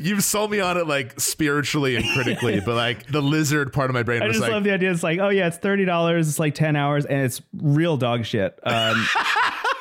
[0.00, 3.94] you've sold me on it, like, spiritually and critically, but, like, the lizard part of
[3.94, 4.90] my brain I just like, love the idea.
[4.90, 6.28] It's like, oh yeah, it's thirty dollars.
[6.28, 8.58] It's like ten hours, and it's real dog shit.
[8.64, 9.06] Um,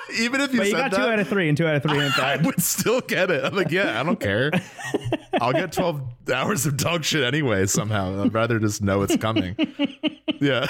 [0.19, 1.83] even if you but you got that, two out of three, and two out of
[1.83, 3.43] three ain't I would still get it.
[3.43, 4.51] I'm like, yeah, I don't care.
[5.41, 6.01] I'll get 12
[6.33, 8.23] hours of dog shit anyway, somehow.
[8.23, 9.55] I'd rather just know it's coming.
[10.39, 10.67] Yeah.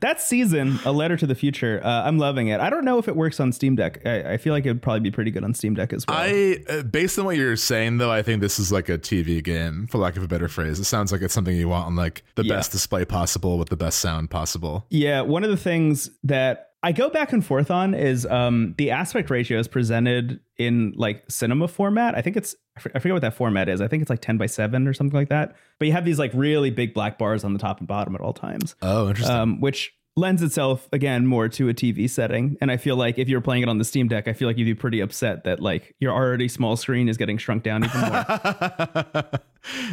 [0.00, 1.80] That season, a letter to the future.
[1.82, 2.60] Uh, I'm loving it.
[2.60, 4.00] I don't know if it works on Steam Deck.
[4.06, 6.16] I, I feel like it would probably be pretty good on Steam Deck as well.
[6.18, 9.42] I, uh, based on what you're saying, though, I think this is like a TV
[9.42, 10.78] game, for lack of a better phrase.
[10.78, 12.56] It sounds like it's something you want on like the Yeah.
[12.56, 14.86] best display possible with the best sound possible.
[14.90, 18.92] Yeah, one of the things that I go back and forth on is um, the
[18.92, 22.14] aspect ratio is presented in like cinema format.
[22.14, 23.80] I think it's I for- I forget what that format is.
[23.80, 25.56] I think it's like 10 by 7 or something like that.
[25.78, 28.20] But you have these like really big black bars on the top and bottom at
[28.20, 28.74] all times.
[28.82, 29.36] Oh, interesting.
[29.36, 32.56] Um, which lends itself again more to a TV setting.
[32.60, 34.58] And I feel like if you're playing it on the Steam Deck, I feel like
[34.58, 38.00] you'd be pretty upset that like your already small screen is getting shrunk down even
[38.00, 39.24] more.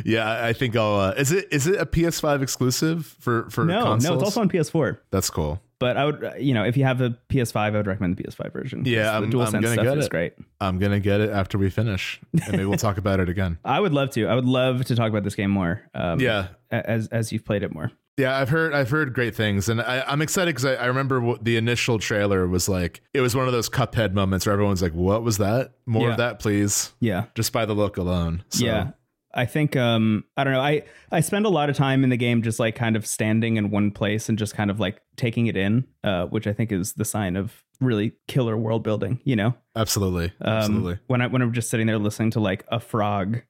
[0.06, 0.96] yeah, I think I'll.
[1.00, 4.04] Uh, is it is it a PS5 exclusive for for no, consoles?
[4.10, 5.00] no, it's also on PS4.
[5.12, 5.62] That's cool.
[5.78, 8.24] But I would, uh, you know, if you have a PS5, I would recommend the
[8.24, 8.84] PS5 version.
[8.86, 10.12] Yeah, the I'm- DualSense I'm gonna stuff get is it.
[10.12, 10.34] great.
[10.62, 13.58] I'm gonna get it after we finish, and maybe we'll talk about it again.
[13.66, 14.26] I would love to.
[14.28, 15.82] I would love to talk about this game more.
[15.94, 17.92] Um, Yeah, as as you've played it more.
[18.18, 21.20] Yeah, I've heard I've heard great things, and I, I'm excited because I, I remember
[21.20, 23.02] what the initial trailer was like.
[23.14, 25.74] It was one of those Cuphead moments where everyone's like, "What was that?
[25.86, 26.12] More Yeah.
[26.12, 28.46] of that, please!" Yeah, Just by the look alone.
[28.48, 28.92] So, yeah.
[29.36, 30.62] I think um I don't know.
[30.62, 33.58] I I spend a lot of time in the game just like kind of standing
[33.58, 36.72] in one place and just kind of like taking it in, uh, which I think
[36.72, 39.20] is the sign of really killer world building.
[39.26, 41.00] You know, absolutely, um, absolutely.
[41.08, 43.42] When I when I'm just sitting there listening to like a frog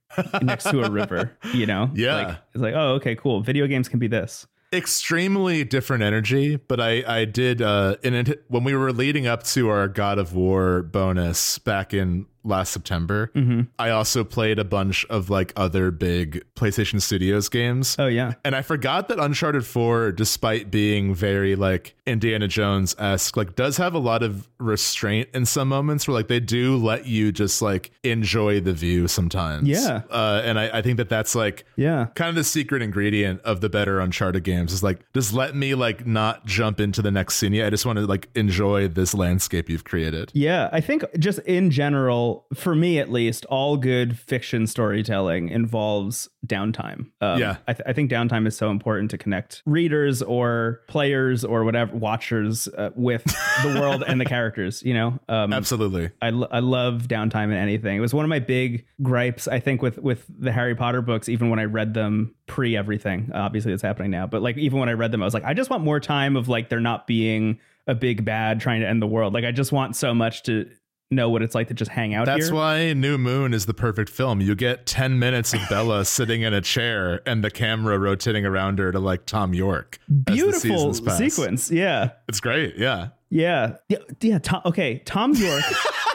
[0.41, 2.15] next to a river, you know, Yeah.
[2.15, 3.41] like, it's like oh okay cool.
[3.41, 4.47] Video games can be this.
[4.73, 9.69] Extremely different energy, but I I did uh in when we were leading up to
[9.69, 13.31] our God of War bonus back in last September.
[13.35, 13.61] Mm-hmm.
[13.77, 17.95] I also played a bunch of like other big PlayStation Studios games.
[17.99, 23.35] Oh yeah, And I forgot that Uncharted 4, despite being very like Indiana Jones esque,
[23.35, 27.05] like does have a lot of restraint in some moments where like they do let
[27.05, 29.67] you just like enjoy the view sometimes.
[29.67, 30.03] Yeah.
[30.09, 32.07] Uh, and I, I think that that's like yeah.
[32.15, 35.75] kind of the secret ingredient of the better Uncharted games is like just let me
[35.75, 37.67] like not jump into the next scene yet.
[37.67, 40.31] I just want to like enjoy this landscape you've created.
[40.33, 46.29] Yeah, I think just in general, for me at least, all good fiction storytelling involves
[46.45, 47.07] downtime.
[47.21, 47.57] Um, Yeah.
[47.67, 51.95] I, th- I think downtime is so important to connect readers or players or whatever
[51.95, 53.23] watchers uh, with
[53.63, 54.83] the world and the characters.
[54.83, 56.11] You know, um, Absolutely.
[56.21, 57.97] I, lo- I love downtime in anything.
[57.97, 61.29] It was one of my big gripes, I think, with with the Harry Potter books.
[61.29, 64.27] Even when I read them pre everything, obviously it's happening now.
[64.27, 66.35] But like even when I read them, I was like, I just want more time
[66.35, 69.33] of like there not being a big bad trying to end the world.
[69.33, 70.67] Like I just want so much to
[71.11, 72.55] know what it's like to just hang out That's here.
[72.55, 74.41] why New Moon is the perfect film.
[74.41, 78.79] You get 10 minutes of Bella sitting in a chair and the camera rotating around
[78.79, 79.99] her to like Thom Yorke.
[80.25, 81.71] Beautiful sequence.
[81.71, 82.11] Yeah.
[82.27, 82.77] It's great.
[82.77, 83.09] Yeah.
[83.29, 83.75] Yeah.
[83.89, 83.99] Yeah.
[84.21, 84.99] yeah Thom, okay.
[85.05, 85.63] Thom Yorke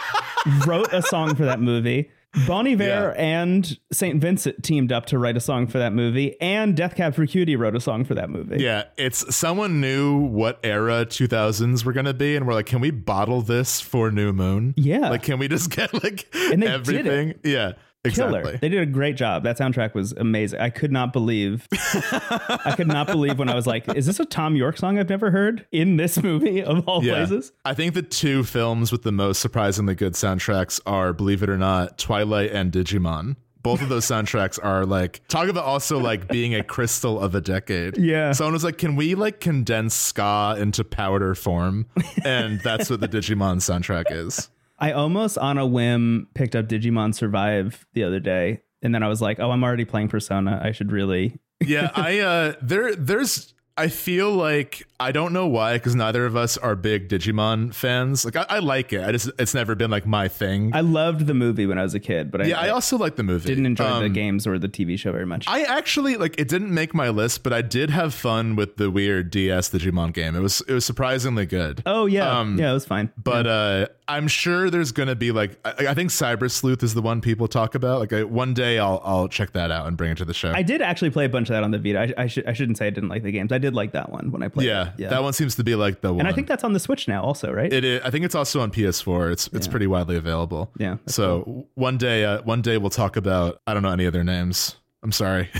[0.66, 2.10] wrote a song for that movie.
[2.46, 3.12] Bon Iver Yeah.
[3.16, 4.20] and St.
[4.20, 7.56] Vincent teamed up to write a song for that movie, and Death Cab for Cutie
[7.56, 8.62] wrote a song for that movie.
[8.62, 8.84] Yeah.
[8.96, 12.36] It's someone knew what era 2000s were going to be.
[12.36, 14.74] And we're like, can we bottle this for New Moon?
[14.76, 15.10] Yeah.
[15.10, 17.34] Like, can we just get like And everything?
[17.42, 17.72] Yeah.
[18.08, 18.56] Killer.
[18.56, 19.42] They did a great job.
[19.44, 20.58] That soundtrack was amazing.
[20.60, 24.24] I could not believe I could not believe when I was like, is this a
[24.24, 27.14] Thom Yorke song I've never heard in this movie of all Yeah.
[27.16, 27.52] places?
[27.64, 31.58] I think the two films with the most surprisingly good soundtracks are, believe it or
[31.58, 33.36] not, Twilight and Digimon.
[33.62, 37.42] Both of those soundtracks are like talk about also like being a crystal of a
[37.42, 37.98] decade.
[37.98, 38.32] Yeah.
[38.32, 41.84] Someone was like, "Can we like condense ska into powder form?"
[42.24, 44.48] And that's what the Digimon soundtrack is.
[44.80, 48.62] I almost on a whim picked up Digimon Survive the other day.
[48.82, 50.60] And then I was like, oh, I'm already playing Persona.
[50.64, 55.74] I should really Yeah, I uh there there's I feel like I don't know why
[55.74, 58.26] because neither of us are big Digimon fans.
[58.26, 59.02] Like I, I like it.
[59.02, 60.72] I just it's never been like my thing.
[60.74, 63.16] I loved the movie when I was a kid, but I, yeah, I also like
[63.16, 63.48] the movie.
[63.48, 65.46] didn't enjoy the Um, games or the TV show very much.
[65.48, 68.90] I actually like it didn't make my list, but I did have fun with the
[68.90, 70.36] weird DS Digimon game.
[70.36, 71.82] It was it was surprisingly good.
[71.86, 73.10] oh yeah, um, yeah, it was fine.
[73.16, 77.02] But uh, I'm sure there's gonna be like I, I think Cyber Sleuth is the
[77.02, 78.00] one people talk about.
[78.00, 80.50] Like I, one day I'll I'll check that out and bring it to the show.
[80.52, 82.18] I did actually play a bunch of that on the Vita.
[82.18, 83.52] I, I should I shouldn't say I didn't like the games.
[83.52, 84.66] I did like that one when I played.
[84.66, 84.94] yeah, it.
[84.98, 85.08] yeah.
[85.10, 86.20] that one seems to be like the one.
[86.20, 87.72] and I think that's on the Switch now, also, right?
[87.72, 88.02] it is.
[88.02, 89.30] I think it's also on PS4.
[89.30, 90.72] It's it's pretty widely available.
[90.76, 93.60] Yeah, So one day, uh, one day we'll talk about.
[93.66, 94.76] I don't know any of their names.
[95.02, 95.48] I'm sorry.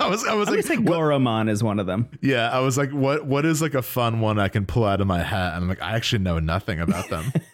[0.00, 2.08] I was I was I'm like, say Goromon is one of them.
[2.22, 5.02] yeah, I was like, what what is like a fun one I can pull out
[5.02, 5.54] of my hat?
[5.54, 7.30] And I'm like, I actually know nothing about them.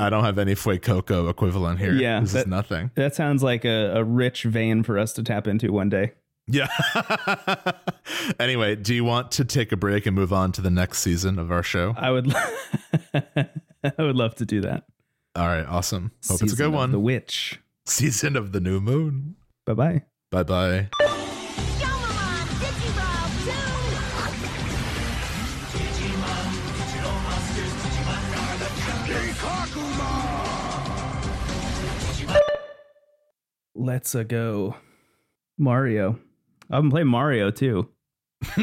[0.00, 1.92] I don't have any Fuecoco equivalent here.
[1.92, 2.90] Yeah, this is nothing.
[2.94, 6.12] That sounds like a, a rich vein for us to tap into one day.
[6.46, 6.68] Yeah.
[8.40, 11.38] anyway, do you want to take a break and move on to the next season
[11.38, 11.94] of our show?
[11.96, 12.34] I would,
[13.14, 13.48] I
[13.98, 14.84] would love to do that.
[15.36, 16.12] All right, awesome.
[16.26, 16.92] Hope it's a Season good one.
[16.92, 17.60] The Witch.
[17.86, 19.36] Season of the new moon.
[19.64, 20.02] Bye bye.
[20.30, 21.16] Bye bye.
[33.74, 34.76] Let's uh, go.
[35.58, 36.18] Mario.
[36.70, 37.88] I've been playing Mario too.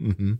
[0.00, 0.34] hmm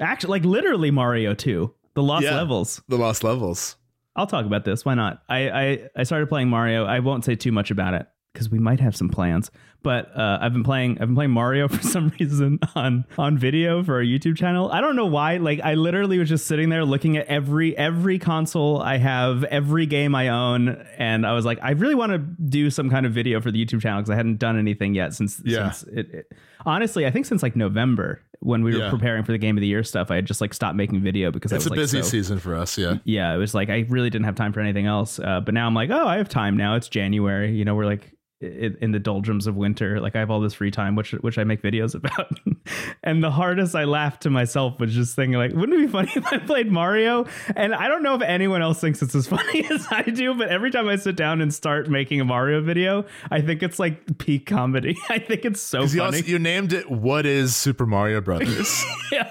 [0.00, 1.72] Actually, like literally Mario 2.
[1.94, 2.34] The Lost Yeah.
[2.34, 2.82] Levels.
[2.88, 3.76] The lost levels.
[4.16, 4.84] I'll talk about this.
[4.84, 5.22] Why not?
[5.28, 6.84] I, I, I started playing Mario.
[6.84, 9.50] I won't say too much about it because we might have some plans.
[9.84, 13.84] But uh, I've been playing I've been playing Mario for some reason on on video
[13.84, 14.72] for our YouTube channel.
[14.72, 15.36] I don't know why.
[15.36, 19.84] Like I literally was just sitting there looking at every every console I have, every
[19.86, 23.12] game I own, and I was like, I really want to do some kind of
[23.12, 25.70] video for the YouTube channel because I hadn't done anything yet since Yeah.
[25.70, 26.32] since it, it
[26.66, 28.90] honestly I think since like November when we were Yeah.
[28.90, 30.10] preparing for the game of the year stuff.
[30.10, 32.02] I had just like stopped making video because I was like, It's was a like
[32.02, 32.98] busy so- season for us, yeah.
[33.04, 35.18] yeah, it was like I really didn't have time for anything else.
[35.18, 36.74] Uh, but now I'm like, oh, I have time now.
[36.76, 37.54] It's January.
[37.54, 38.12] You know, we're like
[38.44, 40.00] in, in the doldrums of winter.
[40.00, 42.38] Like I have all this free time, which which I make videos about.
[43.02, 46.10] and the hardest I laughed to myself was just thinking, like, wouldn't it be funny
[46.16, 47.26] if I played Mario?
[47.56, 50.48] And I don't know if anyone else thinks it's as funny as I do, but
[50.48, 54.18] every time I sit down and start making a Mario video, I think it's like
[54.18, 54.96] peak comedy.
[55.08, 56.18] I think it's so 'Cause You, funny.
[56.18, 59.28] also, you named it "What is Super Mario Brothers?" yeah.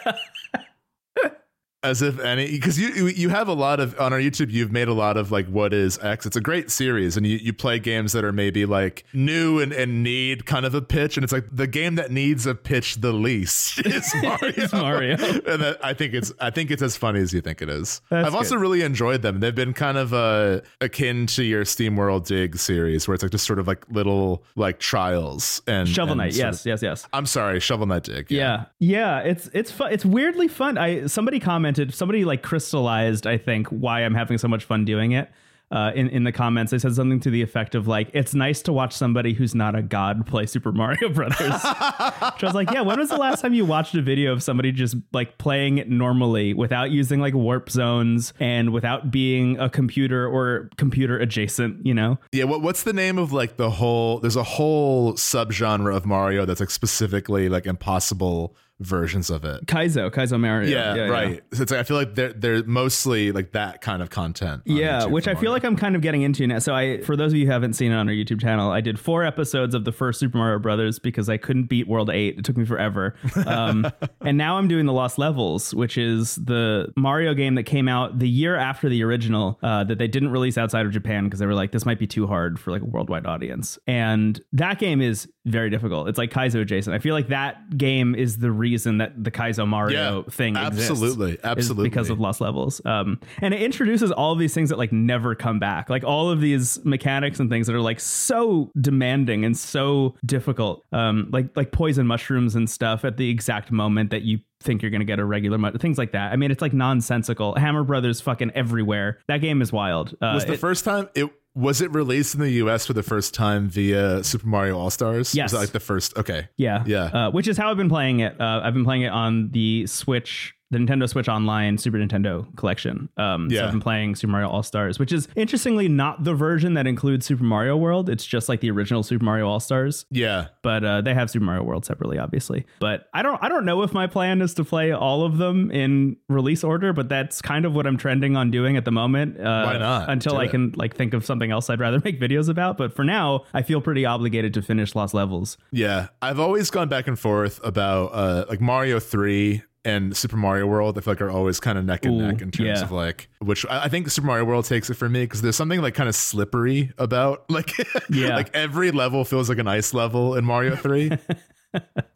[1.83, 4.51] As if any, because you you- have a lot of on our YouTube.
[4.51, 7.37] You've made a lot of like "What is X?" It's a great series, and you,
[7.37, 11.17] you play games that are maybe like new and, and need kind of a pitch,
[11.17, 14.37] and it's like the game that needs a pitch the least is Mario.
[14.55, 15.15] It's Mario.
[15.17, 17.99] and that, I think it's I think it's as funny as you think it is.
[18.09, 19.41] That's I've also really enjoyed them.
[19.41, 23.31] They've been kind of uh, akin to your Steam World Dig series, where it's like
[23.33, 26.33] just sort of like little like trials and Shovel Knight.
[26.33, 27.07] sort Yes, of- yes, yes.
[27.11, 28.31] I'm sorry, Shovel Knight Dig.
[28.31, 29.91] Yeah, yeah, it's it's fun.
[29.91, 30.77] It's weirdly fun.
[30.77, 35.11] I somebody commented, somebody like crystallized, I think, why I'm having so much fun doing
[35.11, 35.29] it.
[35.73, 38.61] Uh, in in the comments, they said something to the effect of like, "It's nice
[38.63, 42.69] to watch somebody who's not a god play Super Mario Brothers." Which I was like,
[42.69, 45.79] "Yeah, when was the last time you watched a video of somebody just like playing
[45.79, 51.83] it normally without using like warp zones and without being a computer or computer adjacent?"
[51.83, 52.19] You know?
[52.31, 56.45] Yeah, what what's the name of like the whole there's a whole subgenre of Mario
[56.45, 59.65] that's like specifically like impossible versions of it.
[59.65, 60.69] Kaizo, Kaizo Mario.
[60.69, 61.41] Yeah, right.
[61.53, 64.63] So it's like, I feel like they're they're mostly like that kind of content.
[64.65, 66.59] Yeah, YouTube which I feel like I'm kind of getting into now.
[66.59, 68.81] So I, for those of you who haven't seen it on our YouTube channel, I
[68.81, 72.37] did four episodes of the first Super Mario Brothers because I couldn't beat World Eight.
[72.37, 73.15] It took me forever.
[73.45, 73.89] Um,
[74.21, 78.19] and now I'm doing the Lost Levels, which is the Mario game that came out
[78.19, 81.45] the year after the original uh, that they didn't release outside of Japan because they
[81.45, 83.77] were like, this might be too hard for like a worldwide audience.
[83.87, 86.07] And that game is very difficult.
[86.07, 86.95] It's like Kaizo adjacent.
[86.95, 90.89] I feel like that game is the reason that the Kaizo Mario Yeah, thing exists
[90.89, 91.89] absolutely, absolutely.
[91.89, 92.81] because of lost levels.
[92.85, 95.89] Um and it introduces all of these things that like never come back.
[95.89, 100.83] Like all of these mechanics and things that are like so demanding and so difficult.
[100.91, 104.91] Um like like poison mushrooms and stuff at the exact moment that you think you're
[104.91, 106.31] gonna get a regular things like that.
[106.31, 107.55] I mean it's like nonsensical.
[107.55, 109.19] Hammer brothers fucking everywhere.
[109.27, 110.13] That game is wild.
[110.21, 113.03] Uh, was the it- first time it Was it released in the US for the
[113.03, 115.35] first time via Super Mario All Stars?
[115.35, 115.45] Yes.
[115.45, 116.17] Was that like the first?
[116.17, 116.47] Okay.
[116.57, 116.83] Yeah.
[116.87, 117.03] Yeah.
[117.03, 118.39] Uh, which is how I've been playing it.
[118.41, 123.09] Uh, I've been playing it on the Switch, the Nintendo Switch Online Super Nintendo collection.
[123.17, 123.65] Um, So Yeah.
[123.65, 127.25] I've been playing Super Mario All Stars, which is interestingly not the version that includes
[127.25, 128.09] Super Mario World.
[128.09, 130.05] It's just like the original Super Mario All Stars.
[130.11, 130.47] Yeah.
[130.61, 132.65] But uh, they have Super Mario World separately, obviously.
[132.79, 135.71] But I don't, I don't know if my plan is to play all of them
[135.71, 136.93] in release order.
[136.93, 139.39] But that's kind of what I'm trending on doing at the moment.
[139.39, 140.09] Uh, Why not?
[140.09, 140.51] Until Do I it.
[140.51, 142.77] can like think of something else I'd rather make videos about.
[142.77, 145.57] But for now, I feel pretty obligated to finish Lost Levels.
[145.71, 146.07] Yeah.
[146.21, 150.97] I've always gone back and forth about uh like Mario 3 and Super Mario World.
[150.97, 152.83] I feel like are always kind of neck and Ooh, neck in terms yeah.
[152.83, 155.81] of like which I think Super Mario World takes it for me because there's something
[155.81, 157.71] like kind of slippery about like
[158.09, 158.35] Yeah.
[158.35, 161.11] like every level feels like an ice level in Mario 3.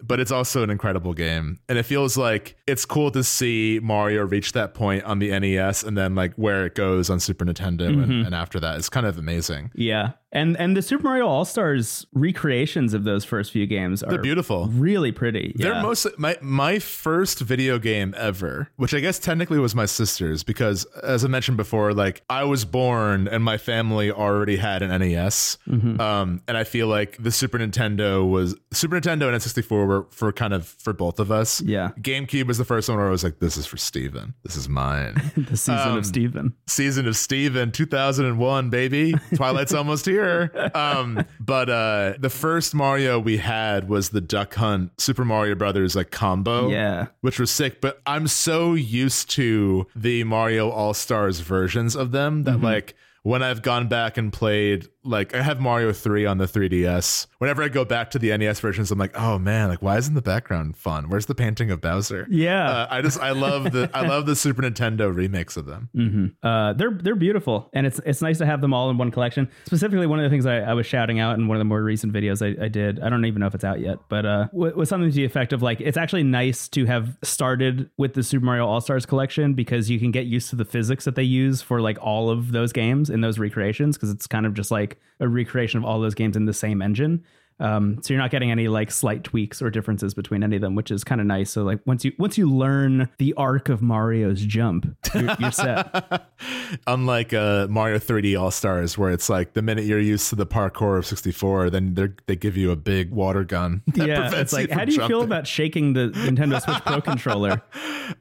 [0.03, 1.57] but it's also an incredible game.
[1.67, 5.81] And it feels like it's cool to see Mario reach that point on the NES
[5.83, 8.01] and then like where it goes on Super Nintendo Mm-hmm.
[8.03, 8.77] and, and after that.
[8.77, 9.71] It's kind of amazing.
[9.73, 10.11] Yeah.
[10.33, 14.21] And and the Super Mario All Stars recreations of those first few games are They're
[14.21, 14.67] beautiful.
[14.67, 15.53] really pretty.
[15.55, 15.81] They're yeah.
[15.81, 20.83] mostly my my first video game ever, which I guess technically was my sister's because
[21.01, 25.57] as I mentioned before, like I was born and my family already had an NES,
[25.67, 25.99] Mm-hmm.
[26.01, 30.33] um, and I feel like the Super Nintendo was Super Nintendo and N64 were for
[30.33, 31.61] kind of for both of us.
[31.61, 31.91] Yeah.
[32.01, 34.33] GameCube was the first one where I was like, "This is for Steven.
[34.43, 36.53] This is mine." the season Um, of Steven.
[36.67, 40.16] season of Steven 2001 baby twilight's almost here
[40.75, 45.95] um but uh the first mario we had was the duck hunt super mario brothers
[45.95, 47.07] like combo Yeah.
[47.21, 47.81] which was sick.
[47.81, 53.61] But i'm so used to the mario all-stars versions of them that like when I've
[53.61, 57.27] gone back and played, like I have Mario 3 on the 3DS.
[57.39, 60.13] Whenever I go back to the NES versions, I'm like, oh man, like why isn't
[60.13, 61.09] the background fun?
[61.09, 62.27] Where's the painting of Bowser?
[62.29, 62.69] Yeah.
[62.69, 65.89] Uh, I just I love the I love the Super Nintendo remakes of them.
[66.43, 69.49] Uh, they're they're beautiful, and it's it's nice to have them all in one collection.
[69.65, 71.81] Specifically, one of the things I, I was shouting out in one of the more
[71.81, 72.99] recent videos I, I did.
[72.99, 75.25] I don't even know if it's out yet, but uh, wa- was something to the
[75.25, 79.05] effect of like it's actually nice to have started with the Super Mario All Stars
[79.05, 82.29] collection because you can get used to the physics that they use for like all
[82.29, 85.85] of those games in those recreations because it's kind of just like a recreation of
[85.85, 87.23] all those games in the same engine.
[87.59, 90.75] Um, so you're not getting any like slight tweaks or differences between any of them,
[90.75, 91.49] which is kind of nice.
[91.49, 96.29] So like once you once you learn the arc of Mario's jump, you're, you're set.
[96.87, 100.45] Unlike uh, Mario 3D All Stars, where it's like the minute you're used to the
[100.45, 103.81] parkour of 64, then they they give you a big water gun.
[103.95, 107.61] that yeah, it's like, how do you feel about shaking the Nintendo Switch Pro controller?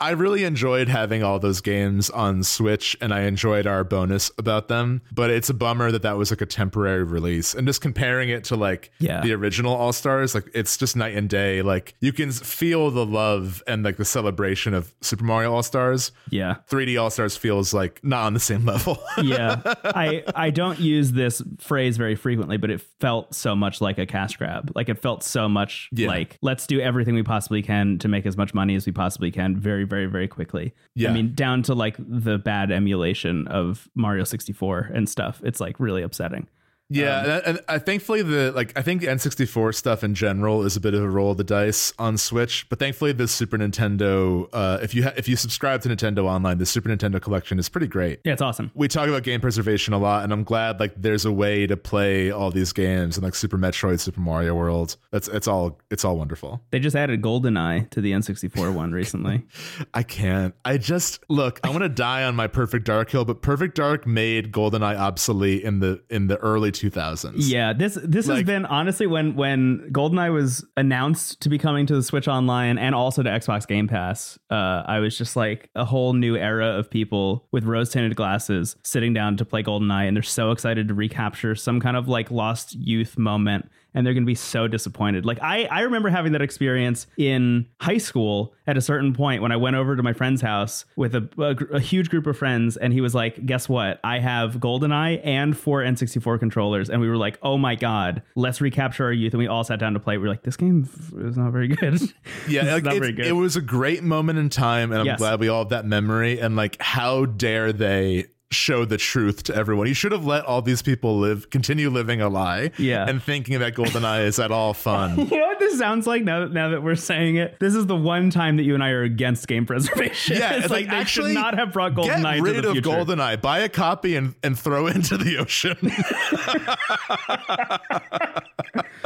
[0.00, 4.68] I really enjoyed having all those games on Switch, and I enjoyed our bonus about
[4.68, 5.02] them.
[5.12, 8.44] But it's a bummer that that was like a temporary release, and just comparing it
[8.44, 9.25] to like Yeah.
[9.26, 11.62] The original All Stars, like it's just night and day.
[11.62, 16.12] Like you can feel the love and like the celebration of Super Mario All Stars.
[16.30, 16.56] Yeah.
[16.70, 18.98] 3D All Stars feels like not on the same level.
[19.22, 19.60] Yeah.
[19.84, 24.06] I I don't use this phrase very frequently, but it felt so much like a
[24.06, 24.70] cash grab.
[24.74, 26.08] Like it felt so much Yeah.
[26.08, 29.30] like let's do everything we possibly can to make as much money as we possibly
[29.30, 30.74] can very, very, very quickly.
[30.94, 31.10] Yeah.
[31.10, 35.40] I mean, down to like the bad emulation of Mario 64 and stuff.
[35.44, 36.46] It's like really upsetting.
[36.88, 40.76] Yeah, and, and I thankfully the like I think the N64 stuff in general is
[40.76, 44.48] a bit of a roll of the dice on Switch, but thankfully the Super Nintendo,
[44.52, 47.68] uh, if you ha- if you subscribe to Nintendo Online, the Super Nintendo collection is
[47.68, 48.20] pretty great.
[48.24, 48.70] Yeah, it's awesome.
[48.74, 51.76] We talk about game preservation a lot, and I'm glad like there's a way to
[51.76, 54.96] play all these games and like Super Metroid, Super Mario World.
[55.10, 56.62] That's it's all it's all wonderful.
[56.70, 59.44] They just added GoldenEye to the N64 one recently.
[59.94, 60.54] I can't.
[60.64, 61.58] I just look.
[61.64, 65.64] I want to die on my Perfect Dark hill, but Perfect Dark made GoldenEye obsolete
[65.64, 67.34] in the in the early 2000s.
[67.36, 71.94] Yeah, this this has been honestly when when GoldenEye was announced to be coming to
[71.94, 75.84] the Switch Online and also to Xbox Game Pass, uh, I was just like a
[75.84, 80.16] whole new era of people with rose tinted glasses sitting down to play GoldenEye, and
[80.16, 83.70] they're so excited to recapture some kind of like lost youth moment.
[83.96, 85.24] And they're going to be so disappointed.
[85.26, 89.50] Like I, I remember having that experience in high school at a certain point when
[89.52, 92.76] I went over to my friend's house with a, a, a huge group of friends,
[92.76, 93.98] and he was like, "Guess what?
[94.04, 98.60] I have GoldenEye and four N64 controllers." And we were like, "Oh my god, let's
[98.60, 100.18] recapture our youth!" And we all sat down to play.
[100.18, 100.86] We were like, "This game
[101.18, 101.98] is not very good."
[102.48, 103.26] Yeah, like, not very good.
[103.26, 105.18] it was a great moment in time, and I'm Yes.
[105.18, 106.38] glad we all have that memory.
[106.38, 109.86] And like, how dare they show the truth to everyone?
[109.86, 112.70] You should have let all these people live, continue living a lie.
[112.78, 113.08] Yeah.
[113.08, 115.18] and thinking that GoldenEye is at all fun.
[115.30, 117.58] you know what this sounds like now that, now that we're saying it?
[117.60, 120.36] This is the one time that you and I are against game preservation.
[120.36, 122.72] Yeah, it's like, they actually should not have brought get GoldenEye rid to the of
[122.74, 122.88] future.
[122.88, 123.40] GoldenEye.
[123.40, 125.76] Buy a copy and and throw it into the ocean.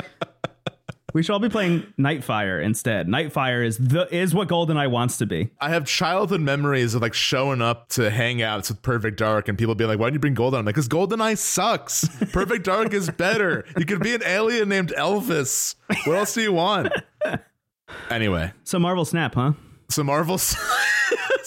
[1.13, 3.09] We should all be playing Nightfire instead.
[3.09, 5.51] Nightfire is the is what GoldenEye wants to be.
[5.61, 9.75] I have childhood memories of like showing up to hangouts with Perfect Dark and people
[9.75, 10.59] being like, why did you bring Goldeneye?
[10.61, 12.07] I'm like, because Goldeneye sucks.
[12.33, 13.65] Perfect Dark is better.
[13.77, 15.75] You could be an alien named Elvis.
[16.05, 16.93] What else do you want?
[18.09, 19.53] Anyway, So Marvel Snap, huh?
[19.89, 20.39] so Marvel.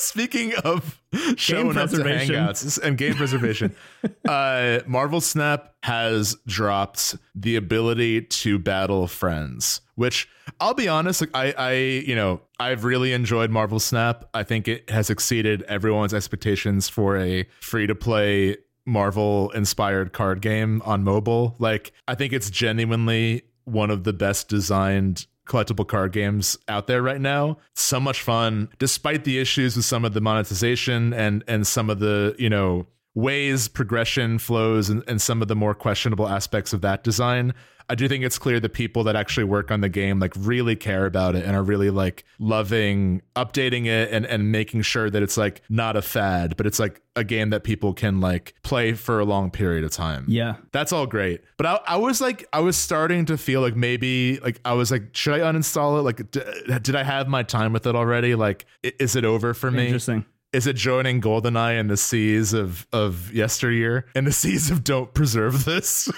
[0.04, 1.02] Speaking of
[1.38, 3.76] showing up to hangouts and game preservation,
[4.28, 9.82] uh, Marvel Snap has dropped the ability to battle friends.
[9.96, 10.28] Which
[10.60, 14.28] I'll be honest, like I, I, you know, I've really enjoyed Marvel Snap.
[14.34, 20.42] I think it has exceeded everyone's expectations for a free to play Marvel inspired card
[20.42, 21.56] game on mobile.
[21.60, 27.02] Like, I think it's genuinely one of the best designed collectible card games out there
[27.02, 27.58] right now.
[27.76, 32.00] So much fun, despite the issues with some of the monetization and and some of
[32.00, 36.82] the, you know, ways progression flows and, and some of the more questionable aspects of
[36.82, 37.54] that design.
[37.90, 40.76] I do think it's clear the people that actually work on the game like really
[40.76, 45.22] care about it and are really like loving updating it and and making sure that
[45.22, 48.94] it's like not a fad, but it's like a game that people can like play
[48.94, 50.26] for a long period of time.
[50.30, 50.56] Yeah.
[50.72, 51.42] That's all great.
[51.58, 54.90] But I, I was like, I was starting to feel like maybe, like, I was
[54.90, 56.04] like, should I uninstall it?
[56.04, 56.42] Like, d-
[56.82, 58.34] did I have my time with it already?
[58.34, 59.86] Like, is it over for me?
[59.86, 60.26] Interesting.
[60.54, 64.06] Is it joining GoldenEye in the seas of of yesteryear?
[64.16, 66.10] In the seas of don't preserve this.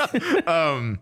[0.46, 0.98] um,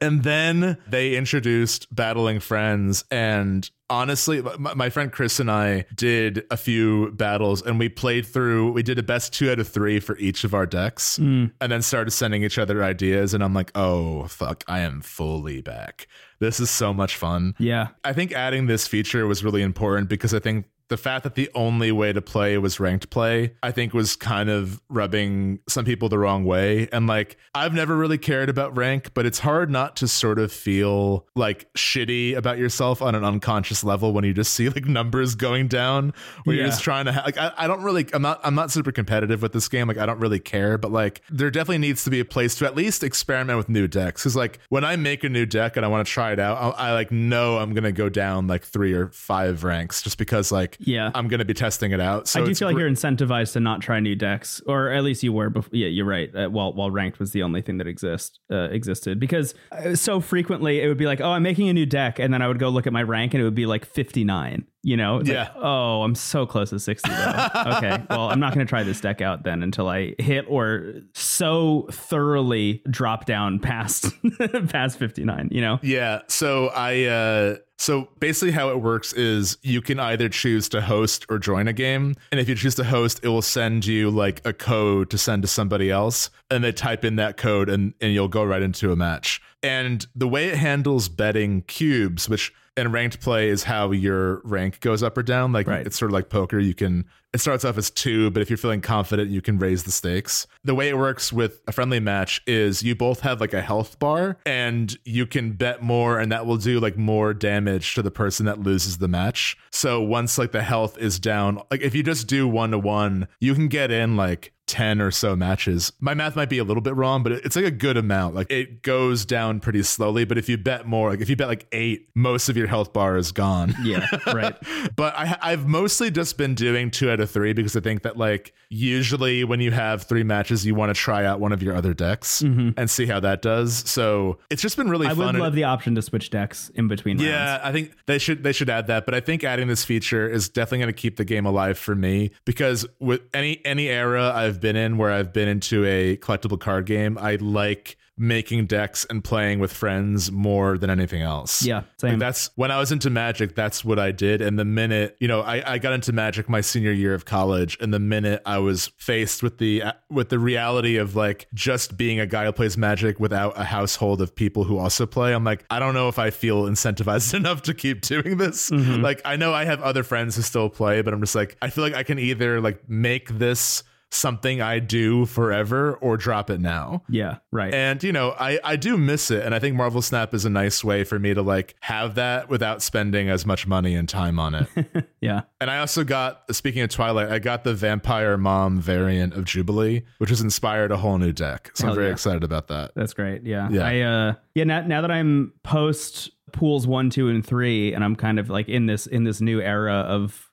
[0.00, 6.44] and then they introduced battling friends, and honestly, my, my friend Chris and I did
[6.50, 8.70] a few battles, and we played through.
[8.70, 11.18] We did a best two out of three for each of our decks,
[11.60, 13.34] and then started sending each other ideas.
[13.34, 16.06] And I'm like, oh fuck, I am fully back.
[16.38, 17.54] This is so much fun.
[17.58, 17.88] Yeah.
[18.04, 21.50] I think adding this feature was really important because I think the fact that the
[21.54, 26.08] only way to play was ranked play, I think was kind of rubbing some people
[26.08, 26.88] the wrong way.
[26.92, 30.50] And like, I've never really cared about rank, but it's hard not to sort of
[30.50, 35.34] feel like shitty about yourself on an unconscious level when you just see like numbers
[35.34, 36.14] going down,
[36.44, 38.70] where you're just trying to ha- like, I, I don't really, I'm not, I'm not
[38.70, 39.88] super competitive with this game.
[39.88, 42.66] Like, I don't really care, but like, there definitely needs to be a place to
[42.66, 44.22] at least experiment with new decks.
[44.22, 46.56] Cause like, when I make a new deck and I want to try it out,
[46.56, 50.16] I, I like know I'm going to go down like three or five ranks just
[50.16, 51.10] because like, Yeah.
[51.14, 52.28] I'm going to be testing it out.
[52.28, 55.02] So I do feel like gr- you're incentivized to not try new decks, or at
[55.04, 55.50] least you were.
[55.50, 55.70] Before.
[55.72, 56.34] Yeah, you're right.
[56.34, 60.20] Uh, while while ranked was the only thing that exist uh, existed, because uh, so
[60.20, 62.58] frequently it would be like, oh, I'm making a new deck, and then I would
[62.58, 64.66] go look at my rank, and it would be like 59.
[64.82, 65.18] You know?
[65.18, 65.52] It's like, Yeah.
[65.56, 67.48] oh, I'm so close to 60 though.
[67.76, 70.94] okay, well, I'm not going to try this deck out then until I hit or
[71.14, 74.06] so thoroughly drop down past
[74.68, 75.48] past 59.
[75.50, 75.78] You know?
[75.82, 76.20] Yeah.
[76.28, 81.24] So I uh so basically how it works is you can either choose to host
[81.30, 82.16] or join a game.
[82.32, 85.42] And if you choose to host, it will send you like a code to send
[85.42, 86.30] to somebody else.
[86.50, 89.40] And they type in that code and, and you'll go right into a match.
[89.62, 94.80] And the way it handles betting cubes, which in ranked play is how your rank
[94.80, 95.52] goes up or down.
[95.52, 95.84] Like Right.
[95.86, 96.58] it's sort of like poker.
[96.58, 99.82] You can it starts off as two, but if you're feeling confident, you can raise
[99.84, 100.46] the stakes.
[100.64, 103.98] The way it works with a friendly match is you both have like a health
[103.98, 108.10] bar and you can bet more and that will do like more damage to the
[108.10, 109.58] person that loses the match.
[109.70, 113.28] So once like the health is down, like if you just do one to one,
[113.40, 115.92] you can get in like 10 or so matches.
[116.00, 118.34] My math might be a little bit wrong, but it's like a good amount.
[118.34, 121.48] Like it goes down pretty slowly, but if you bet more, like if you bet
[121.48, 123.74] like 8, most of your health bar is gone.
[123.82, 124.06] Yeah.
[124.26, 124.56] Right.
[124.96, 128.16] but I, I've mostly just been doing two out of three because I think that
[128.16, 131.74] like usually when you have three matches, you want to try out one of your
[131.74, 133.82] other decks and see how that does.
[133.88, 135.20] So it's just been really Mm-hmm.
[135.22, 137.28] I would love the option to switch decks in between rounds.
[137.30, 139.06] yeah, I think they should they should add that.
[139.06, 141.94] But I think adding this feature is definitely going to keep the game alive for
[141.94, 146.60] me because with any any era I've been in where I've been into a collectible
[146.60, 151.62] card game, I like making decks and playing with friends more than anything else.
[151.64, 152.18] Yeah, Like, same.
[152.18, 153.54] that's when I was into Magic.
[153.54, 154.42] That's what I did.
[154.42, 157.78] And the minute you know, I, I got into Magic my senior year of college,
[157.80, 162.18] and the minute I was faced with the with the reality of like just being
[162.18, 165.64] a guy who plays Magic without a household of people who also play, I'm like,
[165.70, 168.70] I don't know if I feel incentivized enough to keep doing this.
[168.70, 169.02] Mm-hmm.
[169.02, 171.70] Like, I know I have other friends who still play, but I'm just like, I
[171.70, 176.60] feel like I can either like make this something I do forever or drop it
[176.60, 177.02] now.
[177.08, 177.38] Yeah.
[177.52, 177.72] Right.
[177.74, 180.50] And you know, I I do miss it, and I think Marvel Snap is a
[180.50, 184.38] nice way for me to like have that without spending as much money and time
[184.38, 184.68] on it.
[185.20, 185.42] yeah.
[185.60, 190.04] and I also got, speaking of Twilight, I got the Vampire Mom variant of Jubilee,
[190.18, 191.70] which has inspired a whole new deck.
[191.74, 192.12] So Hell I'm very yeah.
[192.12, 192.92] excited about that.
[192.94, 193.44] That's great.
[193.44, 193.68] Yeah.
[193.70, 193.86] Yeah.
[193.86, 198.16] I uh yeah, now, now that I'm post pools 1, 2 and 3 and I'm
[198.16, 200.50] kind of like in this in this new era of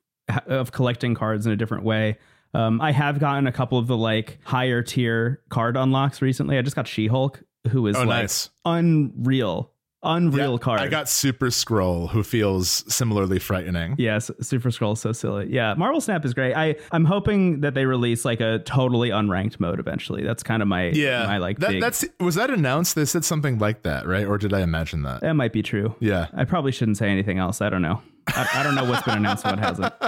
[0.47, 2.17] of collecting cards in a different way.
[2.53, 6.57] Um I have gotten a couple of the like higher tier card unlocks recently.
[6.57, 7.41] I just got She-Hulk
[7.71, 8.49] who is Oh, like nice.
[8.63, 9.71] unreal.
[10.03, 10.79] unreal Yeah, card.
[10.81, 13.95] I got Super Skrull, who feels similarly frightening.
[13.97, 15.47] Yes, Super Skrull is so silly.
[15.51, 16.53] Yeah, Marvel Snap is great.
[16.53, 20.23] I I'm hoping that they release like a totally unranked mode eventually.
[20.23, 21.81] That's kind of my Yeah, my like that, big.
[21.81, 22.93] that's was that announced?
[22.95, 24.27] They said something like that, right?
[24.27, 25.21] Or did I imagine that?
[25.21, 25.95] that might be true.
[25.99, 27.59] Yeah, I probably shouldn't say anything else.
[27.61, 28.01] I don't know.
[28.27, 29.91] I, I don't know what's been announced, what hasn't.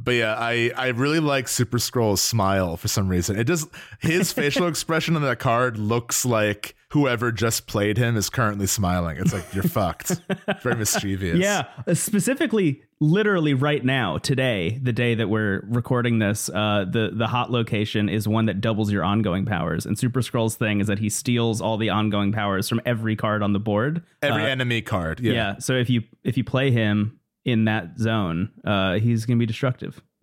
[0.00, 3.38] but yeah, I I really like Super Skrull's smile for some reason.
[3.38, 3.68] It just
[4.00, 9.16] his facial expression on that card looks like whoever just played him is currently smiling.
[9.18, 10.20] It's like you're fucked.
[10.62, 11.38] Very mischievous.
[11.38, 17.10] Yeah, uh, specifically, literally right now, today, the day that we're recording this, uh, the
[17.12, 19.84] the hot location is one that doubles your ongoing powers.
[19.86, 23.42] And Super Skrull's thing is that he steals all the ongoing powers from every card
[23.42, 24.02] on the board.
[24.22, 25.20] Every Uh, enemy card.
[25.20, 25.32] Yeah.
[25.32, 25.58] yeah.
[25.58, 30.00] So if you if you play him in that zone, uh, he's gonna be destructive.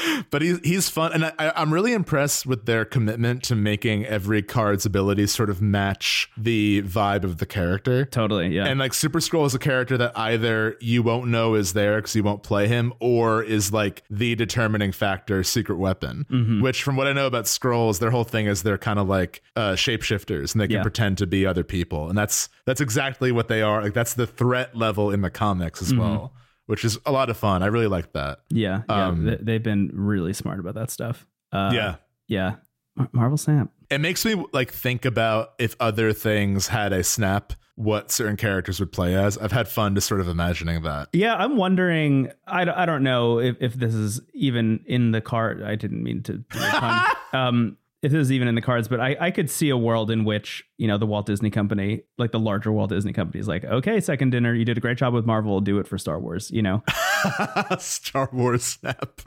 [0.30, 4.42] but he's he's fun, and I, I'm really impressed with their commitment to making every
[4.42, 8.04] card's abilities sort of match the vibe of the character.
[8.04, 8.48] Totally.
[8.48, 8.66] Yeah.
[8.66, 12.14] And like Super Skrull is a character that either you won't know is there because
[12.16, 16.26] you won't play him, or is like the determining factor, secret weapon.
[16.30, 16.62] Mm-hmm.
[16.62, 19.42] Which, from what I know about Skrulls, their whole thing is they're kind of like
[19.56, 20.82] uh, shapeshifters, and they can Yeah.
[20.82, 23.82] pretend to be other people, and that's that's exactly what they are.
[23.82, 25.92] Like that's the threat level in the comics Mm-hmm.
[25.92, 26.32] as well,
[26.66, 27.62] which is a lot of fun.
[27.62, 28.40] I really like that.
[28.50, 28.82] yeah.
[28.88, 29.06] Yeah.
[29.08, 31.26] um, They- they've been really smart about that stuff.
[31.52, 31.94] Uh, yeah.
[32.28, 32.54] Yeah.
[32.96, 33.68] Mar- Marvel Snap.
[33.90, 38.78] It makes me like think about if other things had a snap, what certain characters
[38.80, 39.36] would play as.
[39.38, 41.08] I've had fun just sort of imagining that.
[41.12, 42.30] Yeah, I'm wondering.
[42.46, 45.62] I, don't- I don't know if, if this is even in the card.
[45.62, 46.38] I didn't mean to.
[46.38, 47.06] do a pun.
[47.32, 50.10] um, if this is even in the cards, but I, I could see a world
[50.10, 53.46] in which you know the Walt Disney Company, like the larger Walt Disney Company, is
[53.48, 56.18] like, okay, second dinner, you did a great job with Marvel, do it for Star
[56.18, 56.50] Wars.
[56.50, 56.82] You know,
[57.78, 59.20] Star Wars snap.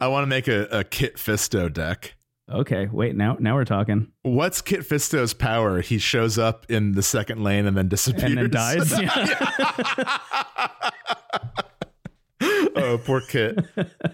[0.00, 2.14] I want to make a, a Kit Fisto deck.
[2.52, 5.80] okay, wait, now now we're talking, What's Kit Fisto's power?
[5.80, 8.24] He shows up in the second lane and then disappears.
[8.32, 8.92] and then dies.
[12.76, 13.58] Oh, poor Kit.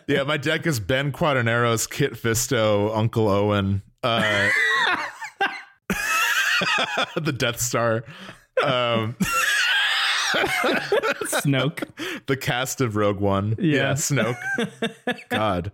[0.09, 4.51] Yeah, my deck is Ben Quadinaros Kit Fisto, Uncle Owen, uh,
[7.21, 8.05] the Death Star,
[8.63, 9.17] um,
[11.27, 11.83] Snoke.
[12.27, 13.55] the cast of Rogue One.
[13.59, 13.93] Yeah.
[13.93, 14.37] Snoke.
[15.29, 15.73] God.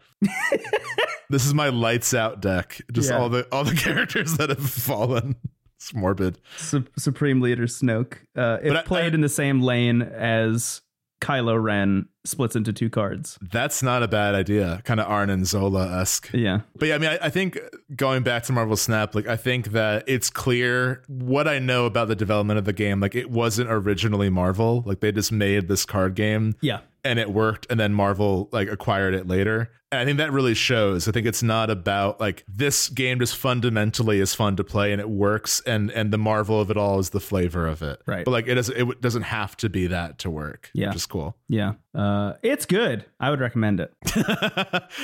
[1.30, 2.80] this is my lights out deck.
[2.92, 3.18] Just Yeah.
[3.18, 5.36] all the all the characters that have fallen.
[5.76, 6.38] It's morbid.
[6.58, 8.14] Su- Supreme Leader Snoke.
[8.36, 10.80] Uh, if But I- played I- in the same lane as
[11.22, 13.38] Kylo Ren, splits into two cards.
[13.40, 14.80] That's not a bad idea.
[14.84, 16.30] Kind of Arnim Zola esque.
[16.34, 16.60] Yeah.
[16.76, 17.58] But yeah, I mean, I, I think
[17.96, 22.08] going back to Marvel Snap, like I think that it's clear what I know about
[22.08, 23.00] the development of the game.
[23.00, 24.82] Like it wasn't originally Marvel.
[24.84, 26.80] Like they just made this card game Yeah.
[27.04, 29.70] And it worked, and then Marvel like acquired it later.
[29.90, 31.06] And I think that really shows.
[31.06, 35.00] I think it's not about like this game just fundamentally is fun to play and
[35.00, 38.00] it works, and and the Marvel of it all is the flavor of it.
[38.06, 38.24] Right.
[38.24, 40.70] But like it doesn't it doesn't have to be that to work.
[40.72, 40.88] Yeah.
[40.88, 41.36] Which is cool.
[41.48, 41.74] Yeah.
[41.94, 43.04] Uh, it's good.
[43.20, 43.92] I would recommend it.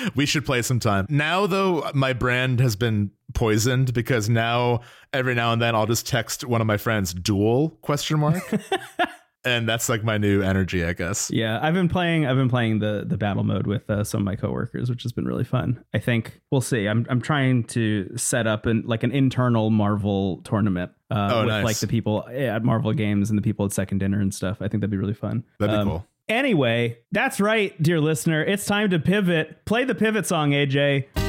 [0.14, 1.06] we should play sometime.
[1.10, 4.80] Now though, my brand has been poisoned because now
[5.12, 8.42] every now and then I'll just text one of my friends duel question mark.
[9.44, 11.30] and that's like my new energy, I guess.
[11.32, 12.26] Yeah, I've been playing.
[12.26, 15.12] I've been playing the the battle mode with uh, some of my coworkers, which has
[15.12, 15.82] been really fun.
[15.94, 16.86] I think we'll see.
[16.86, 21.48] I'm I'm trying to set up an like an internal Marvel tournament uh, Oh, with
[21.48, 21.64] nice.
[21.64, 24.58] like the people at Marvel Games and the people at Second Dinner and stuff.
[24.60, 25.44] I think that'd be really fun.
[25.58, 26.06] That'd be Um, cool.
[26.28, 28.44] Anyway, that's right, dear listener.
[28.44, 29.64] It's time to pivot.
[29.64, 31.27] Play the pivot song, AJ.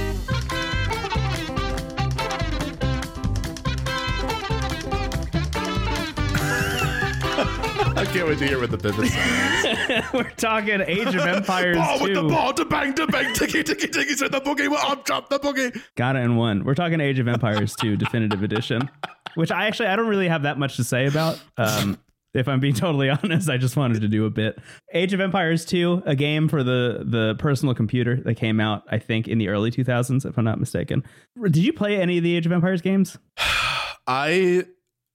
[8.14, 10.04] Can't wait to hear what the pivot song is.
[10.14, 13.88] We're talking Age of Empires ball with the ball, to bang, to bang, ticky, ticky,
[13.88, 15.80] ticky, to the boogie, well, up, drop the boogie.
[15.96, 16.64] Got it in one.
[16.64, 18.90] We're talking Age of Empires 2 Definitive Edition,
[19.36, 21.40] which I actually I don't really have that much to say about.
[21.58, 22.00] Um,
[22.34, 24.58] if I'm being totally honest, I just wanted to do a bit.
[24.92, 28.98] Age of Empires 2, a game for the the personal computer that came out, I
[28.98, 31.04] think, in the early 2000s, if I'm not mistaken.
[31.44, 33.20] Did you play any of the Age of Empires games?
[34.08, 34.66] I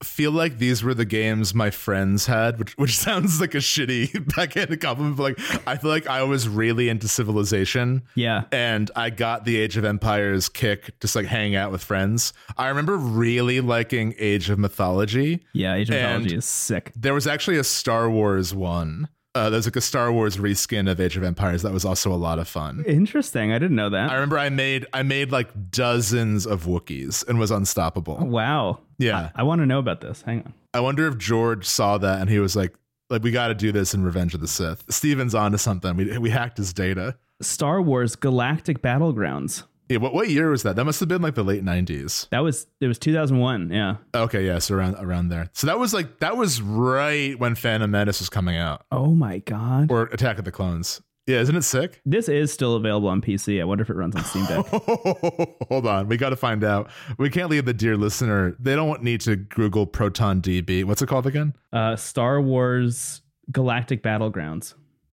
[0.05, 4.34] feel like these were the games my friends had, which which sounds like a shitty
[4.36, 8.02] backhanded compliment, but like I feel like I was really into Civilization.
[8.14, 8.44] Yeah.
[8.52, 12.32] and I got the Age of Empires kick just like hanging out with friends.
[12.57, 15.44] I remember really liking Age of Mythology.
[15.52, 16.92] Yeah, Age of Mythology is sick.
[16.94, 19.09] There was actually a Star Wars one.
[19.35, 22.14] Uh, there's like a Star Wars reskin of Age of Empires that was also a
[22.14, 22.85] lot of fun.
[22.87, 23.51] Interesting.
[23.53, 24.11] I didn't know that.
[24.11, 28.16] I remember I made I made like dozens of Wookiees and was unstoppable.
[28.18, 28.78] wow.
[28.99, 29.30] Yeah.
[29.35, 30.22] I, I want to know about this.
[30.22, 30.55] Hang on.
[30.72, 32.74] I wonder if George saw that and he was like,
[33.11, 34.85] like we got to do this in Revenge of the Sith.
[34.89, 35.97] Steven's onto something.
[35.97, 37.16] We we hacked his data.
[37.43, 39.64] Star Wars Galactic Battlegrounds.
[39.89, 40.76] Yeah, what what year was that?
[40.76, 42.26] That must have been like the late nineties.
[42.30, 43.70] That was it was 2001.
[43.70, 43.97] Yeah.
[44.14, 45.51] Okay, yeah, so around around there.
[45.53, 49.39] So that was like that was right when Phantom Menace was coming out, Oh my
[49.41, 49.91] god.
[49.91, 51.03] or Attack of the Clones.
[51.26, 52.03] Yeah, isn't it sick?
[52.05, 53.59] This is still available on PC.
[53.61, 54.66] I wonder if it runs on Steam Deck.
[55.68, 56.91] Hold on, we got to find out.
[57.18, 58.55] We can't leave the dear listener.
[58.61, 60.85] They don't need to Google Proton DB.
[60.85, 61.55] What's it called again?
[61.72, 64.74] uh, Star Wars Galactic Battlegrounds.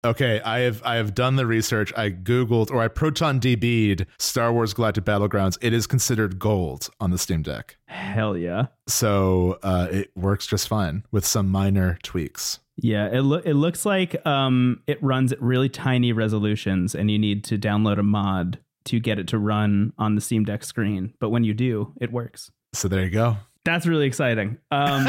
[0.05, 1.91] Okay, I have I have done the research.
[1.97, 5.57] I googled or I Proton DB'd Star Wars Galactic Battlegrounds.
[5.63, 8.67] It is considered gold on the Steam Deck, Hell yeah.
[8.87, 12.59] so uh, it works just fine with some minor tweaks.
[12.77, 17.19] Yeah, it lo- it looks like um it runs at really tiny resolutions and you
[17.19, 21.15] need to download a mod to get it to run on the Steam Deck screen.
[21.19, 22.51] But when you do, it works.
[22.75, 23.39] So there you go.
[23.65, 24.59] That's really exciting.
[24.71, 25.07] Um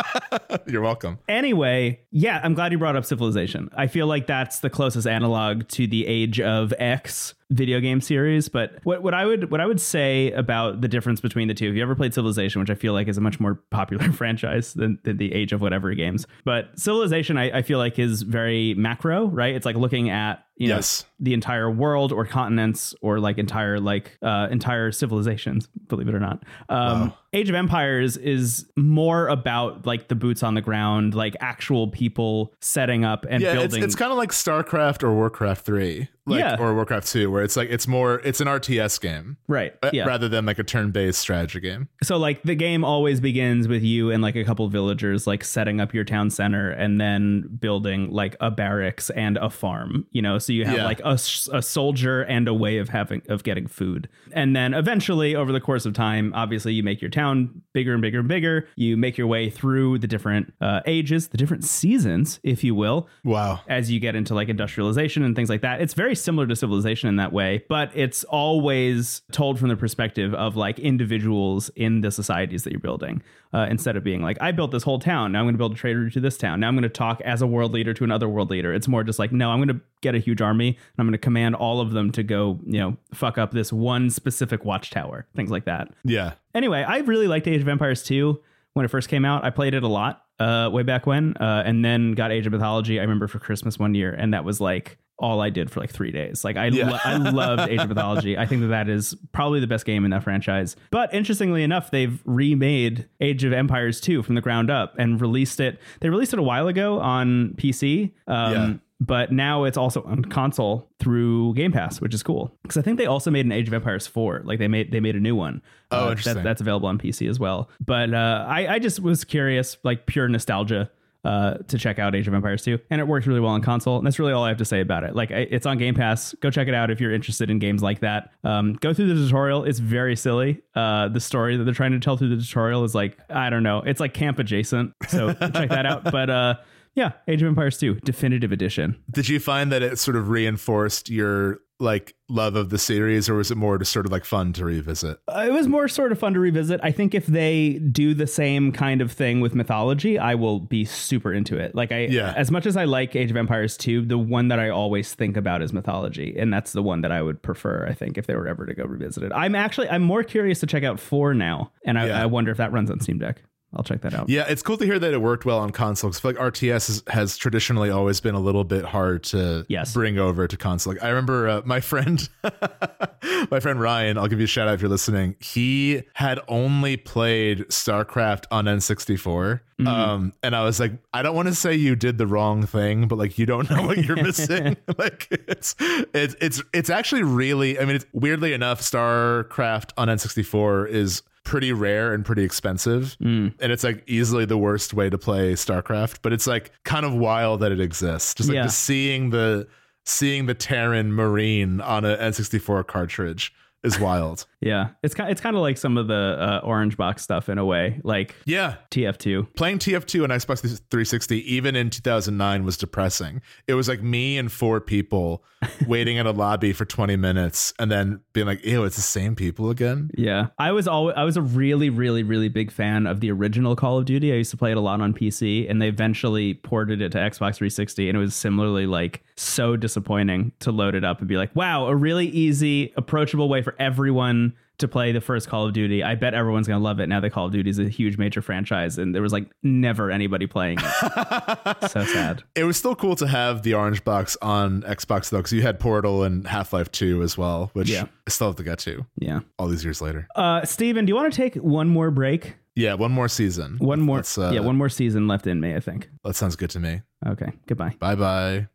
[0.66, 1.18] You're welcome.
[1.28, 3.70] anyway, yeah, I'm glad you brought up Civilization.
[3.76, 8.48] I feel like that's the closest analog to the Age of X video game series.
[8.48, 11.68] But what, what I would what I would say about the difference between the two,
[11.68, 14.74] if you ever played Civilization, which I feel like is a much more popular franchise
[14.74, 18.74] than, than the Age of whatever games, but Civilization I, I feel like is very
[18.74, 19.54] macro, right?
[19.54, 21.04] It's like looking at you know Yes.
[21.20, 26.18] the entire world or continents or like entire like uh entire civilizations believe it or
[26.18, 27.14] not um Wow.
[27.32, 32.52] age of empires is more about like the boots on the ground like actual people
[32.60, 36.40] setting up and Yeah, it's, building it's kind of like StarCraft or Warcraft three, like
[36.40, 36.56] Yeah.
[36.58, 40.04] or Warcraft two, where it's like it's more it's an RTS game right uh, yeah
[40.04, 41.88] rather than like a turn-based strategy game.
[42.02, 45.80] so like the game always begins with you and like a couple villagers like setting
[45.80, 50.38] up your town center and then building like a barracks and a farm you know
[50.38, 50.84] so you have Yeah.
[50.84, 51.16] like a
[51.62, 55.86] soldier and a way of having of getting food and then eventually over the course
[55.86, 59.26] of time obviously you make your town bigger and bigger and bigger you make your
[59.26, 63.60] way through the different uh, ages the different seasons if you will Wow.
[63.68, 65.80] as you get into like industrialization and things like that.
[65.80, 70.34] It's very similar to civilization in that way, but it's always told from the perspective
[70.34, 73.22] of like individuals in the societies that you're building.
[73.50, 75.32] Uh, instead of being like, I built this whole town.
[75.32, 76.60] Now I'm going to build a trade route to this town.
[76.60, 78.74] Now I'm going to talk as a world leader to another world leader.
[78.74, 81.12] It's more just like, no, I'm going to get a huge army and I'm going
[81.12, 85.26] to command all of them to go, you know, fuck up this one specific watchtower,
[85.34, 85.88] things like that.
[86.04, 86.34] Yeah.
[86.54, 88.38] Anyway, I really liked Age of Empires 2
[88.74, 89.44] when it first came out.
[89.44, 92.52] I played it a lot uh, way back when, uh, and then got Age of
[92.52, 92.98] Mythology.
[92.98, 95.90] I remember for Christmas one year, and that was like all I did for like
[95.90, 96.44] three days.
[96.44, 96.90] Like I, Yeah.
[96.90, 98.38] lo- I loved Age of Mythology.
[98.38, 100.76] I think that that is probably the best game in that franchise.
[100.90, 105.60] But interestingly enough, they've remade Age of Empires 2 from the ground up and released
[105.60, 105.80] it.
[106.00, 108.12] They released it a while ago on PC.
[108.26, 108.72] Um, Yeah.
[109.00, 112.52] But now it's also on console through Game Pass, which is cool.
[112.62, 114.42] Because I think they also made an Age of Empires 4.
[114.44, 115.62] Like they made they made a new one.
[115.92, 116.34] Oh, Uh, interesting.
[116.34, 117.70] That, that's available on PC as well.
[117.78, 120.90] But uh, I, I just was curious, like pure nostalgia,
[121.24, 122.78] uh, to check out Age of Empires 2.
[122.90, 123.98] And it works really well on console.
[123.98, 125.14] And that's really all I have to say about it.
[125.14, 126.34] Like it's on Game Pass.
[126.40, 128.30] Go check it out if you're interested in games like that.
[128.44, 129.64] Um, go through the tutorial.
[129.64, 130.62] It's very silly.
[130.74, 133.62] Uh, the story that they're trying to tell through the tutorial is like, I don't
[133.62, 133.78] know.
[133.78, 134.94] It's like camp adjacent.
[135.08, 136.04] So check that out.
[136.04, 136.54] But uh,
[136.94, 138.96] yeah, Age of Empires 2, definitive edition.
[139.10, 143.34] Did you find that it sort of reinforced your like love of the series, or
[143.34, 145.18] was it more just sort of like fun to revisit?
[145.28, 146.80] Uh, it was more sort of fun to revisit.
[146.82, 150.84] I think if they do the same kind of thing with mythology, I will be
[150.84, 151.74] super into it.
[151.74, 152.34] Like I Yeah.
[152.36, 155.36] as much as I like Age of Empires 2, the one that I always think
[155.36, 158.34] about is mythology, and that's the one that I would prefer, I think, if they
[158.34, 159.32] were ever to go revisit it.
[159.34, 162.22] I'm actually I'm more curious to check out 4 now, and I, Yeah.
[162.22, 163.42] I wonder if that runs on Steam Deck.
[163.74, 164.30] I'll check that out.
[164.30, 166.08] Yeah, it's cool to hear that it worked well on console.
[166.10, 169.66] 'cause I feel like RTS has, has traditionally always been a little bit hard to
[169.68, 169.92] Yes.
[169.92, 170.94] bring over to console.
[170.94, 172.26] Like I remember uh, my friend,
[173.50, 174.16] my friend Ryan.
[174.18, 175.36] I'll give you a shout out if you're listening.
[175.40, 181.48] He had only played StarCraft on N64, um, and I was like, I don't want
[181.48, 184.76] to say you did the wrong thing, but like you don't know what you're missing.
[184.98, 187.78] like it's it's it's it's actually really.
[187.78, 193.16] I mean, it's, weirdly enough, StarCraft on N64 is pretty rare and pretty expensive.
[193.22, 193.54] Mm.
[193.58, 197.14] And it's like easily the worst way to play starcraft but it's like kind of
[197.14, 198.34] wild that it exists.
[198.34, 198.64] Just like Yeah.
[198.64, 199.66] just seeing the
[200.04, 204.88] seeing the terran marine on an N64 cartridge is wild Yeah.
[205.02, 207.64] It's kind it's kind of like some of the uh, Orange Box stuff in a
[207.64, 209.54] way, like yeah TF2.
[209.54, 214.50] playing tf2 and xbox 360 even in 2009 was depressing it was like me and
[214.50, 215.44] four people
[215.86, 219.34] waiting in a lobby for 20 minutes and then being like ew it's the same
[219.34, 223.20] people again Yeah, I was always I was a really really really big fan of
[223.20, 224.32] the original Call of Duty.
[224.32, 227.18] I used to play it a lot on PC, and they eventually ported it to
[227.18, 231.36] Xbox 360, and it was similarly like so disappointing to load it up and be
[231.36, 234.47] like, wow, a really easy, approachable way for everyone
[234.78, 236.02] to play the first Call of Duty.
[236.02, 238.40] I bet everyone's gonna love it now that Call of Duty is a huge major
[238.42, 241.90] franchise, and there was like never anybody playing it.
[241.90, 242.42] so sad.
[242.54, 245.80] It was still cool to have the orange box on Xbox though, because you had
[245.80, 248.04] Portal and Half Life 2 as well, which Yeah.
[248.26, 249.40] I still have to get to Yeah.
[249.58, 250.28] all these years later.
[250.36, 252.56] Uh, Steven, do you want to take one more break?
[252.76, 253.76] Yeah, one more season.
[253.80, 254.22] One more.
[254.38, 256.08] Uh, yeah, one more season left in May, I think.
[256.22, 257.02] That sounds good to me.
[257.26, 257.50] Okay.
[257.66, 257.96] Goodbye.
[257.98, 258.68] Bye bye.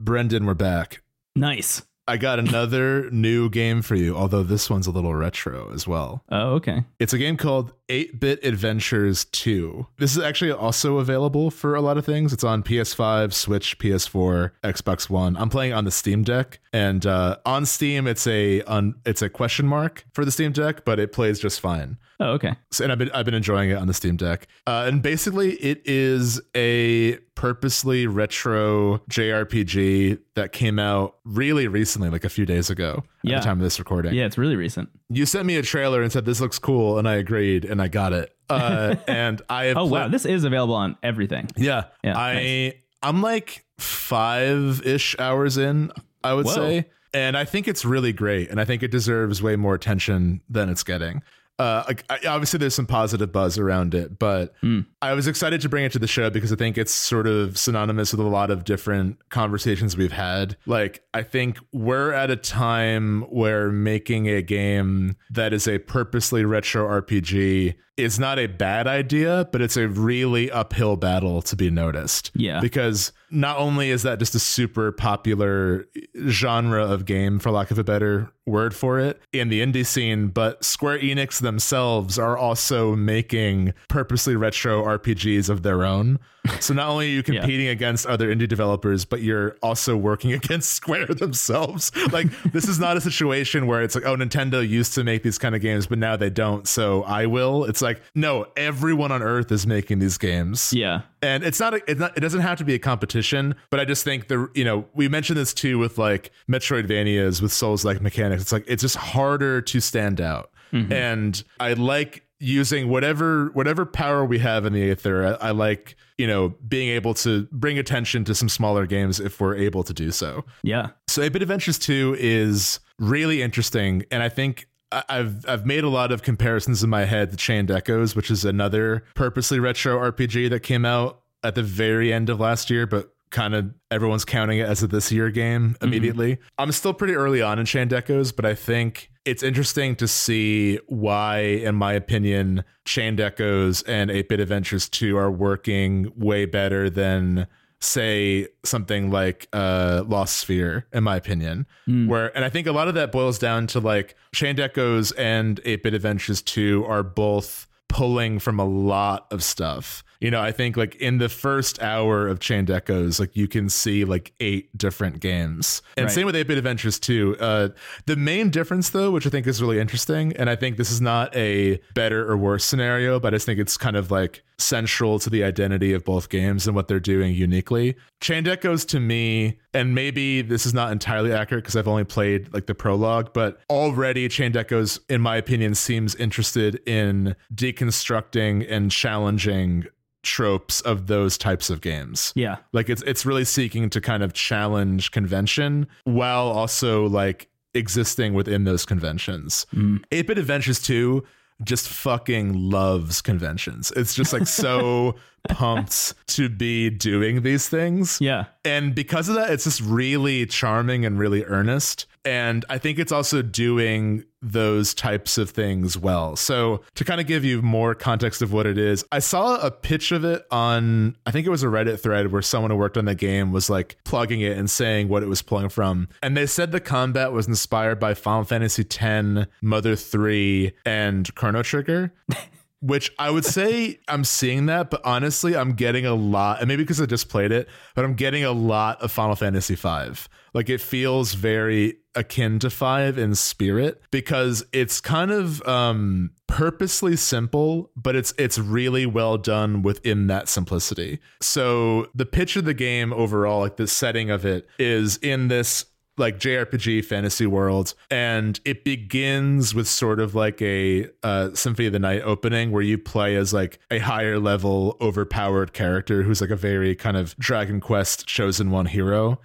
[0.00, 1.02] Brendan, we're back.
[1.34, 1.82] Nice.
[2.06, 6.22] I got another new game for you, although this one's a little retro as well.
[6.30, 6.84] Oh, okay.
[6.98, 9.86] It's a game called 8 Bit Adventures 2.
[9.98, 12.34] This is actually also available for a lot of things.
[12.34, 15.34] It's on PS5, Switch, PS4, Xbox One.
[15.38, 19.30] I'm playing on the Steam Deck, and uh, on Steam, it's a un, it's a
[19.30, 21.96] question mark for the Steam Deck, but it plays just fine.
[22.20, 22.54] Oh, okay.
[22.70, 24.46] So, and I've been I've been enjoying it on the Steam Deck.
[24.66, 32.24] Uh, and basically, it is a purposely retro JRPG that came out really recently, like
[32.24, 33.38] a few days ago at Yeah.
[33.40, 34.14] the time of this recording.
[34.14, 34.88] Yeah, it's really recent.
[35.08, 37.88] You sent me a trailer and said this looks cool, and I agreed, and I
[37.88, 38.34] got it.
[38.48, 41.48] Uh, and I have Oh pla- wow, this is available on everything.
[41.56, 45.90] yeah, Yeah, I I'm like five ish hours in,
[46.22, 46.52] I would Whoa.
[46.54, 50.40] say, and I think it's really great, and I think it deserves way more attention
[50.48, 51.22] than it's getting.
[51.58, 54.80] Uh, I, obviously, there's some positive buzz around it, but Hmm.
[55.00, 57.56] I was excited to bring it to the show because I think it's sort of
[57.56, 60.56] synonymous with a lot of different conversations we've had.
[60.66, 66.44] Like, I think we're at a time where making a game that is a purposely
[66.44, 71.70] retro RPG is not a bad idea, but it's a really uphill battle to be
[71.70, 72.30] noticed.
[72.34, 72.60] Yeah.
[72.60, 75.86] Because not only is that just a super popular
[76.28, 80.28] genre of game, for lack of a better word for it, in the indie scene,
[80.28, 86.18] but Square Enix themselves are also making purposely retro RPGs of their own.
[86.60, 90.72] So not only are you competing against other indie developers, but you're also working against
[90.72, 91.90] Square themselves.
[92.12, 95.38] Like this is not a situation where it's like, oh, Nintendo used to make these
[95.38, 97.64] kind of games, but now they don't, so I will.
[97.64, 101.02] It's like, no, everyone on earth is making these games Yeah.
[101.22, 103.84] and it's not, a, it's not it doesn't have to be a competition but i
[103.84, 108.00] just think the you know we mentioned this too with like metroidvanias with souls like
[108.00, 110.92] mechanics it's like it's just harder to stand out mm-hmm.
[110.92, 115.96] and i like using whatever whatever power we have in the aether I, I like
[116.18, 119.92] you know being able to bring attention to some smaller games if we're able to
[119.94, 120.90] do so Yeah.
[121.08, 126.12] so 8-Bit Adventures 2 is really interesting, and I think I've I've made a lot
[126.12, 130.60] of comparisons in my head to Chained Echoes, which is another purposely retro RPG that
[130.60, 134.68] came out at the very end of last year, but kind of everyone's counting it
[134.68, 136.38] as a this year game immediately.
[136.56, 140.78] I'm still pretty early on in Chained Echoes, but I think it's interesting to see
[140.86, 147.48] why, in my opinion, Chained Echoes and 8-Bit Adventures 2 are working way better than
[147.80, 151.66] say something like uh Lost Sphear in my opinion.
[152.08, 155.60] Where and i think a lot of that boils down to like chained echoes and
[155.64, 160.76] 8-bit adventures 2 are both pulling from a lot of stuff you know i think
[160.76, 165.20] like in the first hour of chained echoes like you can see like eight different
[165.20, 166.12] games and Right.
[166.14, 167.68] same with 8-bit adventures 2 uh
[168.06, 171.00] the main difference though which i think is really interesting and i think this is
[171.00, 175.18] not a better or worse scenario but i just think it's kind of like central
[175.18, 177.96] to the identity of both games and what they're doing uniquely.
[178.20, 182.54] Chained Echoes to me, and maybe this is not entirely accurate because I've only played
[182.54, 188.90] like the prologue, but already Chained Echoes, in my opinion, seems interested in deconstructing and
[188.90, 189.86] challenging
[190.24, 192.32] tropes of those types of games.
[192.34, 192.56] Yeah.
[192.72, 198.64] Like it's it's really seeking to kind of challenge convention while also like existing within
[198.64, 199.66] those conventions.
[199.74, 200.04] Mm.
[200.10, 201.24] 8-Bit Adventures 2
[201.62, 203.92] just fucking loves conventions.
[203.94, 205.14] It's just like so
[205.48, 208.18] pumped to be doing these things.
[208.20, 208.46] Yeah.
[208.64, 212.06] And because of that, it's just really charming and really earnest.
[212.24, 216.36] And I think it's also doing those types of things well.
[216.36, 219.70] So, to kind of give you more context of what it is, I saw a
[219.70, 222.96] pitch of it on, I think it was a Reddit thread where someone who worked
[222.96, 226.08] on the game was like plugging it and saying what it was pulling from.
[226.22, 231.62] And they said the combat was inspired by Final Fantasy X, Mother 3, and Chrono
[231.62, 232.12] Trigger
[232.84, 236.82] which I would say I'm seeing that, but honestly, I'm getting a lot, and maybe
[236.82, 240.28] because I just played it, but I'm getting a lot of Final Fantasy V.
[240.52, 247.16] Like it feels very akin to five in spirit because it's kind of um purposely
[247.16, 252.74] simple but it's it's really well done within that simplicity so the pitch of the
[252.74, 258.60] game overall like the setting of it is in this like JRPG fantasy world, and
[258.64, 262.98] it begins with sort of like a uh, Symphony of the Night opening where you
[262.98, 267.80] play as like a higher level, overpowered character who's like a very kind of Dragon
[267.80, 269.40] Quest chosen one hero,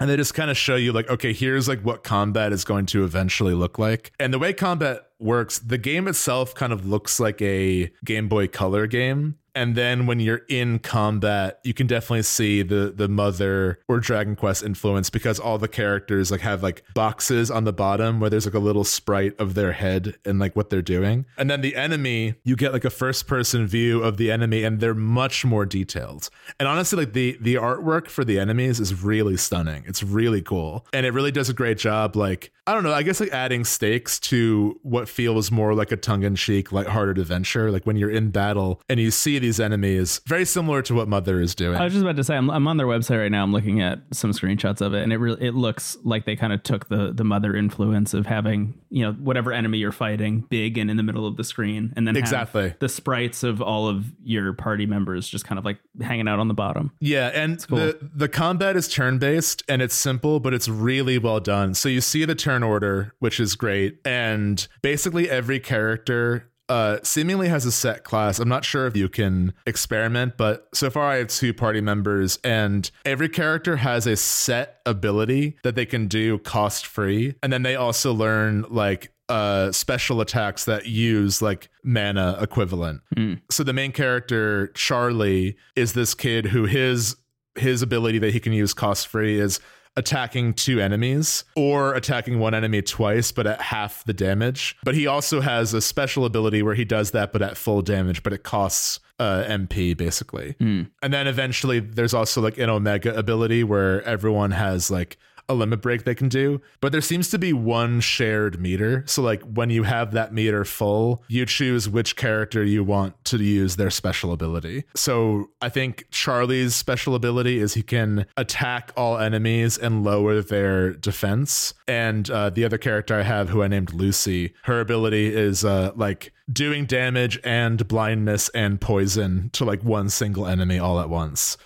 [0.00, 2.86] and they just kind of show you like, okay, here's like what combat is going
[2.86, 7.18] to eventually look like, and the way combat works, the game itself kind of looks
[7.20, 9.36] like a Game Boy Color game.
[9.54, 14.34] And then when you're in combat, you can definitely see the the mother or Dragon
[14.34, 18.46] Quest influence because all the characters like have like boxes on the bottom where there's
[18.46, 21.24] like a little sprite of their head and like what they're doing.
[21.38, 24.80] And then the enemy, you get like a first person view of the enemy and
[24.80, 26.30] they're much more detailed.
[26.58, 29.84] And honestly, like the the artwork for the enemies is really stunning.
[29.86, 30.84] It's really cool.
[30.92, 33.64] And it really does a great job like I don't know, I guess like adding
[33.64, 37.70] stakes to what feels more like a tongue-in-cheek, lighthearted adventure.
[37.70, 41.40] Like when you're in battle and you see these enemies, very similar to what Mother
[41.40, 41.76] is doing.
[41.78, 43.42] I was just about to say I'm, I'm on their website right now.
[43.42, 46.52] I'm looking at some screenshots of it, and it really it looks like they kind
[46.52, 50.78] of took the the mother influence of having you know whatever enemy you're fighting big
[50.78, 52.74] and in the middle of the screen, and then have Exactly.
[52.78, 56.48] the sprites of all of your party members just kind of like hanging out on
[56.48, 56.92] the bottom.
[57.00, 57.78] Yeah, and cool.
[57.78, 61.74] the the combat is turn based and it's simple, but it's really well done.
[61.74, 64.93] So you see the turn order, which is great, and basically
[65.28, 68.38] every character uh seemingly has a set class.
[68.38, 72.38] I'm not sure if you can experiment, but so far I have two party members
[72.42, 77.34] and every character has a set ability that they can do cost free.
[77.42, 83.02] And then they also learn like uh special attacks that use like mana equivalent.
[83.50, 87.16] So the main character Charlie is this kid who his
[87.56, 89.60] his ability that he can use cost free is
[89.96, 94.76] attacking two enemies or attacking one enemy twice but at half the damage.
[94.84, 98.22] But he also has a special ability where he does that but at full damage
[98.22, 100.56] but it costs uh mp basically.
[100.58, 105.16] And then eventually there's also like an omega ability where everyone has like
[105.48, 109.04] a limit break they can do, but there seems to be one shared meter.
[109.06, 113.38] So, like, when you have that meter full, you choose which character you want to
[113.38, 114.84] use their special ability.
[114.94, 120.92] So, I think Charlie's special ability is he can attack all enemies and lower their
[120.92, 121.74] defense.
[121.86, 125.92] And uh, the other character I have, who I named Lucy, her ability is uh,
[125.94, 131.56] like doing damage and blindness and poison to like one single enemy all at once.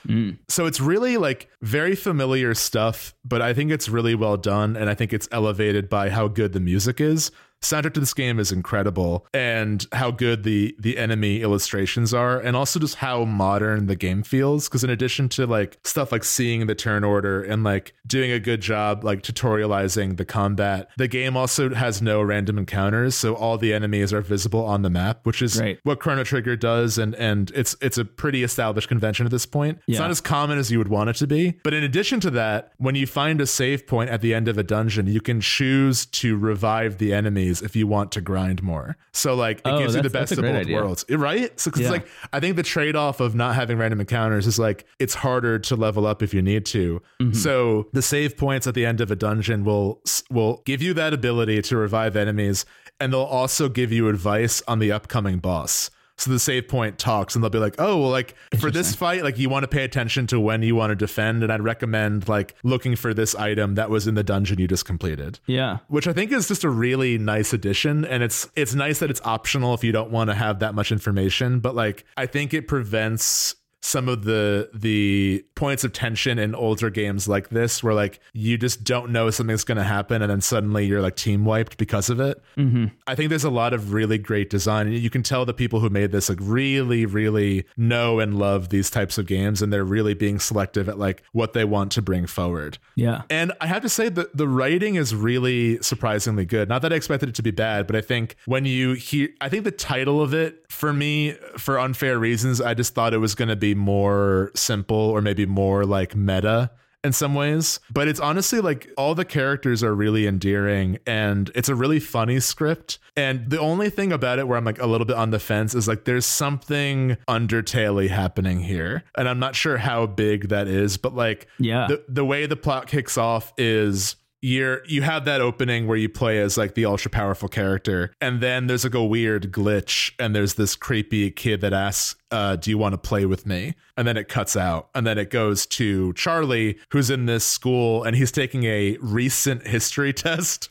[0.49, 4.89] So it's really like very familiar stuff, but I think it's really well done and
[4.91, 7.31] I think it's elevated by how good the music is.
[7.61, 12.57] Soundtrack to this game is incredible and how good the the enemy illustrations are and
[12.57, 16.67] also just how modern the game feels because in addition to like stuff like seeing
[16.67, 21.37] the turn order and like doing a good job like tutorializing the combat, the game
[21.37, 25.43] also has no random encounters so all the enemies are visible on the map, which
[25.43, 25.79] is Right.
[25.83, 29.79] what Chrono Trigger does and and it's it's a pretty established convention at this point.
[29.89, 31.59] It's not as common as you would want it to be.
[31.65, 34.59] But in addition to that, when you find a save point at the end of
[34.59, 37.13] a dungeon, you can choose to revive the
[37.49, 38.97] enemies if you want to grind more.
[39.13, 40.77] So like it Oh, gives you the best of both idea.
[40.77, 41.05] worlds.
[41.11, 41.59] Right?
[41.59, 41.83] So Yeah.
[41.83, 45.59] it's like I think the trade-off of not having random encounters is like it's harder
[45.59, 47.01] to level up if you need to.
[47.21, 47.33] Mm-hmm.
[47.35, 51.13] So the save points at the end of a dungeon will will give you that
[51.13, 52.65] ability to revive enemies
[53.01, 55.91] and they'll also give you advice on the upcoming boss.
[56.19, 59.23] So the save point talks and they'll be like, oh, well, like for this fight,
[59.23, 61.45] like you want to pay attention to when you want to defend.
[61.45, 64.85] And I'd recommend like looking for this item that was in the dungeon you just
[64.85, 65.39] completed.
[65.47, 65.79] Yeah.
[65.87, 68.05] Which I think is just a really nice addition.
[68.05, 70.91] And it's it's nice that it's optional if you don't want to have that much
[70.91, 71.61] information.
[71.61, 76.91] But like I think it prevents some of the the points of tension in older
[76.91, 80.41] games like this where like you just don't know something's going to happen and then
[80.41, 82.87] suddenly you're like team wiped because of it mm-hmm.
[83.07, 84.93] I think there's a lot of really great design.
[84.93, 88.91] You can tell the people who made this like really, really know and love these
[88.91, 92.27] types of games, and they're really being selective at like what they want to bring
[92.27, 92.79] forward.
[92.95, 93.23] Yeah.
[93.31, 96.69] And I have to say that the writing is really surprisingly good.
[96.69, 99.49] Not that I expected it to be bad, but I think when you hear, I
[99.49, 103.35] think the title of it for me, for unfair reasons, I just thought it was
[103.35, 106.71] going to be more simple or maybe more like meta
[107.05, 107.79] in some ways.
[107.93, 112.41] But it's honestly like all the characters are really endearing and it's a really funny
[112.41, 112.99] script.
[113.17, 115.75] And the only thing about it where I'm like a little bit on the fence
[115.77, 119.05] is like there's something Undertale happening here.
[119.17, 121.87] And I'm not sure how big that is, but like Yeah.
[121.89, 126.09] the, the way the plot kicks off is you're you have that opening where you
[126.09, 130.33] play as like the ultra powerful character and then there's like a weird glitch and
[130.33, 133.75] there's this creepy kid that asks uh, do you want to play with me?
[133.97, 134.89] And then it cuts out.
[134.95, 139.67] And then it goes to Charlie, who's in this school and he's taking a recent
[139.67, 140.67] history test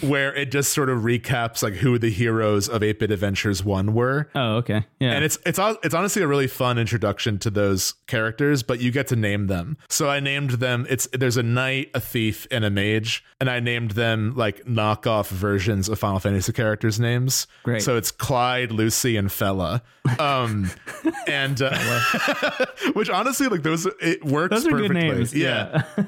[0.00, 4.30] where it just sort of recaps like who the heroes of 8-Bit Adventures 1 were.
[4.34, 4.86] Oh, okay.
[4.98, 5.12] Yeah.
[5.12, 9.06] And it's it's it's honestly a really fun introduction to those characters, but you get
[9.08, 9.76] to name them.
[9.88, 10.86] So I named them.
[10.88, 15.28] It's there's a knight, a thief, and a mage, and I named them like knockoff
[15.28, 17.46] versions of Final Fantasy characters' names.
[17.62, 17.82] Great.
[17.82, 19.82] So it's Clyde, Lucy, and Fella.
[20.18, 20.70] Um,
[21.26, 24.54] and uh, which honestly, like those, it works.
[24.54, 25.16] Those are good perfectly.
[25.16, 25.34] names.
[25.34, 25.84] yeah.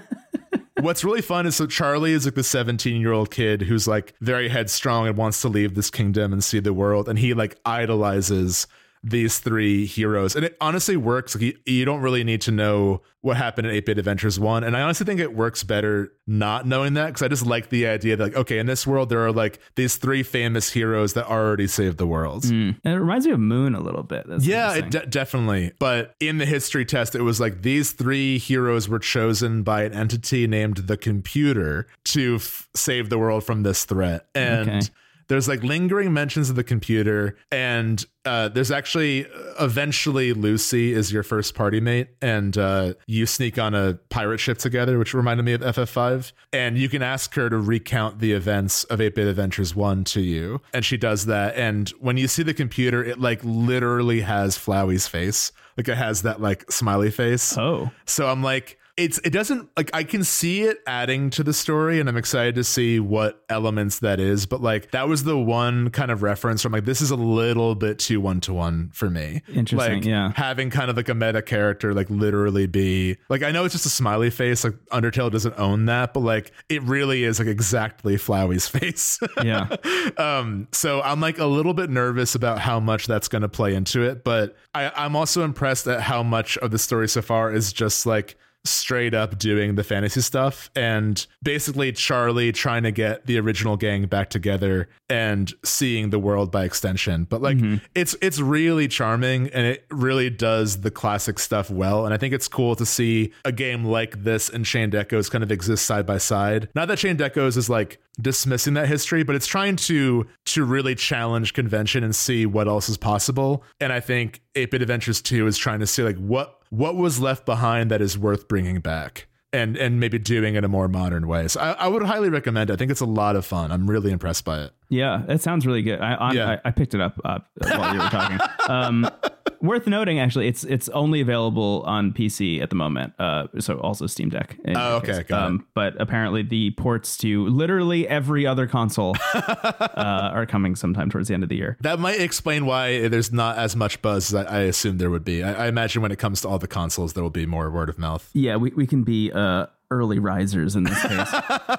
[0.80, 4.14] What's really fun is so Charlie is like the 17 year old kid who's like
[4.20, 7.08] very headstrong and wants to leave this kingdom and see the world.
[7.08, 8.66] And he like idolizes
[9.06, 10.34] these three heroes.
[10.34, 11.34] And it honestly works.
[11.34, 14.64] Like you, you don't really need to know what happened in 8 Bit Adventures 1.
[14.64, 17.86] And I honestly think it works better not knowing that because I just like the
[17.86, 21.26] idea that, like, okay, in this world, there are like these three famous heroes that
[21.26, 22.44] already saved the world.
[22.44, 22.76] Mm.
[22.82, 24.26] It reminds me of Moon a little bit.
[24.26, 25.72] That's Yeah, it de- definitely.
[25.78, 29.92] But in the history test, it was like these three heroes were chosen by an
[29.92, 34.26] entity named the computer to f- save the world from this threat.
[34.34, 34.80] And Okay.
[35.28, 37.36] There's like lingering mentions of the computer.
[37.50, 39.26] And uh, there's actually
[39.60, 42.08] eventually Lucy is your first party mate.
[42.22, 46.32] And uh, you sneak on a pirate ship together, which reminded me of FF5.
[46.52, 50.20] And you can ask her to recount the events of 8 Bit Adventures 1 to
[50.20, 50.60] you.
[50.72, 51.56] And she does that.
[51.56, 55.52] And when you see the computer, it like literally has Flowey's face.
[55.76, 57.56] Like it has that like smiley face.
[57.58, 61.52] Oh, So I'm like, it's it doesn't like I can see it adding to the
[61.52, 64.46] story, and I'm excited to see what elements that is.
[64.46, 67.74] But like that was the one kind of reference from like this is a little
[67.74, 69.42] bit too one to one for me.
[69.48, 70.32] Interesting, Like yeah.
[70.36, 73.86] having kind of like a meta character like literally be like I know it's just
[73.86, 74.62] a smiley face.
[74.62, 79.18] Like Undertale doesn't own that, but like it really is like exactly Flowey's face.
[79.42, 79.74] yeah.
[80.18, 83.74] um so i'm like a little bit nervous about how much that's going to play
[83.74, 87.52] into it but I, i'm also impressed at how much of the story so far
[87.52, 93.26] is just like straight up doing the fantasy stuff and basically charlie trying to get
[93.26, 97.24] the original gang back together and seeing the world by extension.
[97.24, 97.84] But like mm-hmm.
[97.94, 102.04] it's it's really charming and it really does the classic stuff well.
[102.04, 105.44] And i think it's cool to see a game like this and chained echoes kind
[105.44, 106.68] of exist side by side.
[106.74, 110.94] Not that chained echoes is like dismissing that history but it's trying to to really
[110.94, 113.62] challenge convention and see what else is possible.
[113.80, 117.46] And i think 8-bit adventures 2 is trying to see like what what was left
[117.46, 121.26] behind that is worth bringing back and and maybe doing it in a more modern
[121.26, 121.46] way.
[121.48, 122.72] So i, I would highly recommend it.
[122.72, 123.70] I think it's a lot of fun.
[123.70, 126.00] I'm really impressed by it Yeah, it sounds really good.
[126.00, 126.58] I on, Yeah.
[126.64, 128.38] I, I picked it up uh, while you were talking.
[128.68, 129.10] Um,
[129.60, 133.12] worth noting, actually, it's it's only available on PC at the moment.
[133.18, 134.56] Uh, so also Steam Deck.
[134.68, 135.22] Oh, okay, case.
[135.24, 135.60] got it.
[135.74, 141.34] But apparently, the ports to literally every other console uh, are coming sometime towards the
[141.34, 141.76] end of the year.
[141.80, 145.24] that might explain why there's not as much buzz as I, I assumed there would
[145.24, 145.42] be.
[145.42, 147.88] I, I imagine when it comes to all the consoles, there will be more word
[147.88, 148.30] of mouth.
[148.32, 151.34] Yeah, we, we can be uh, early risers in this case.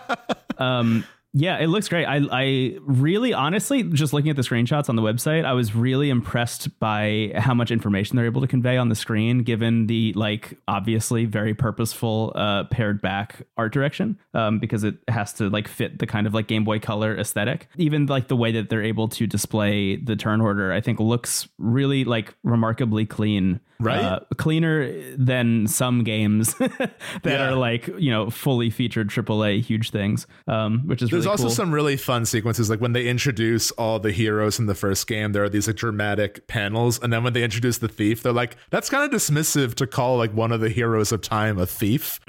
[0.58, 1.06] um,
[1.38, 2.06] yeah, it looks great.
[2.06, 6.10] I I really honestly just looking at the screenshots on the website, I was really
[6.10, 10.58] impressed by how much information they're able to convey on the screen given the like
[10.68, 16.00] obviously very purposeful uh pared back art direction um because it has to like fit
[16.00, 17.68] the kind of like Game Boy Color aesthetic.
[17.76, 21.50] Even like the way that they're able to display the turn order I think looks
[21.58, 23.60] really like remarkably clean.
[23.78, 24.00] Right?
[24.02, 27.50] Uh, cleaner than some games that Yeah.
[27.50, 31.44] are like you know fully featured AAA huge things, um, which is There's really also
[31.46, 31.52] cool.
[31.52, 35.32] some really fun sequences, like when they introduce all the heroes in the first game.
[35.32, 38.56] There are these like dramatic panels, and then when they introduce the thief, they're like,
[38.70, 42.20] "That's kind of dismissive to call like one of the heroes of time a thief."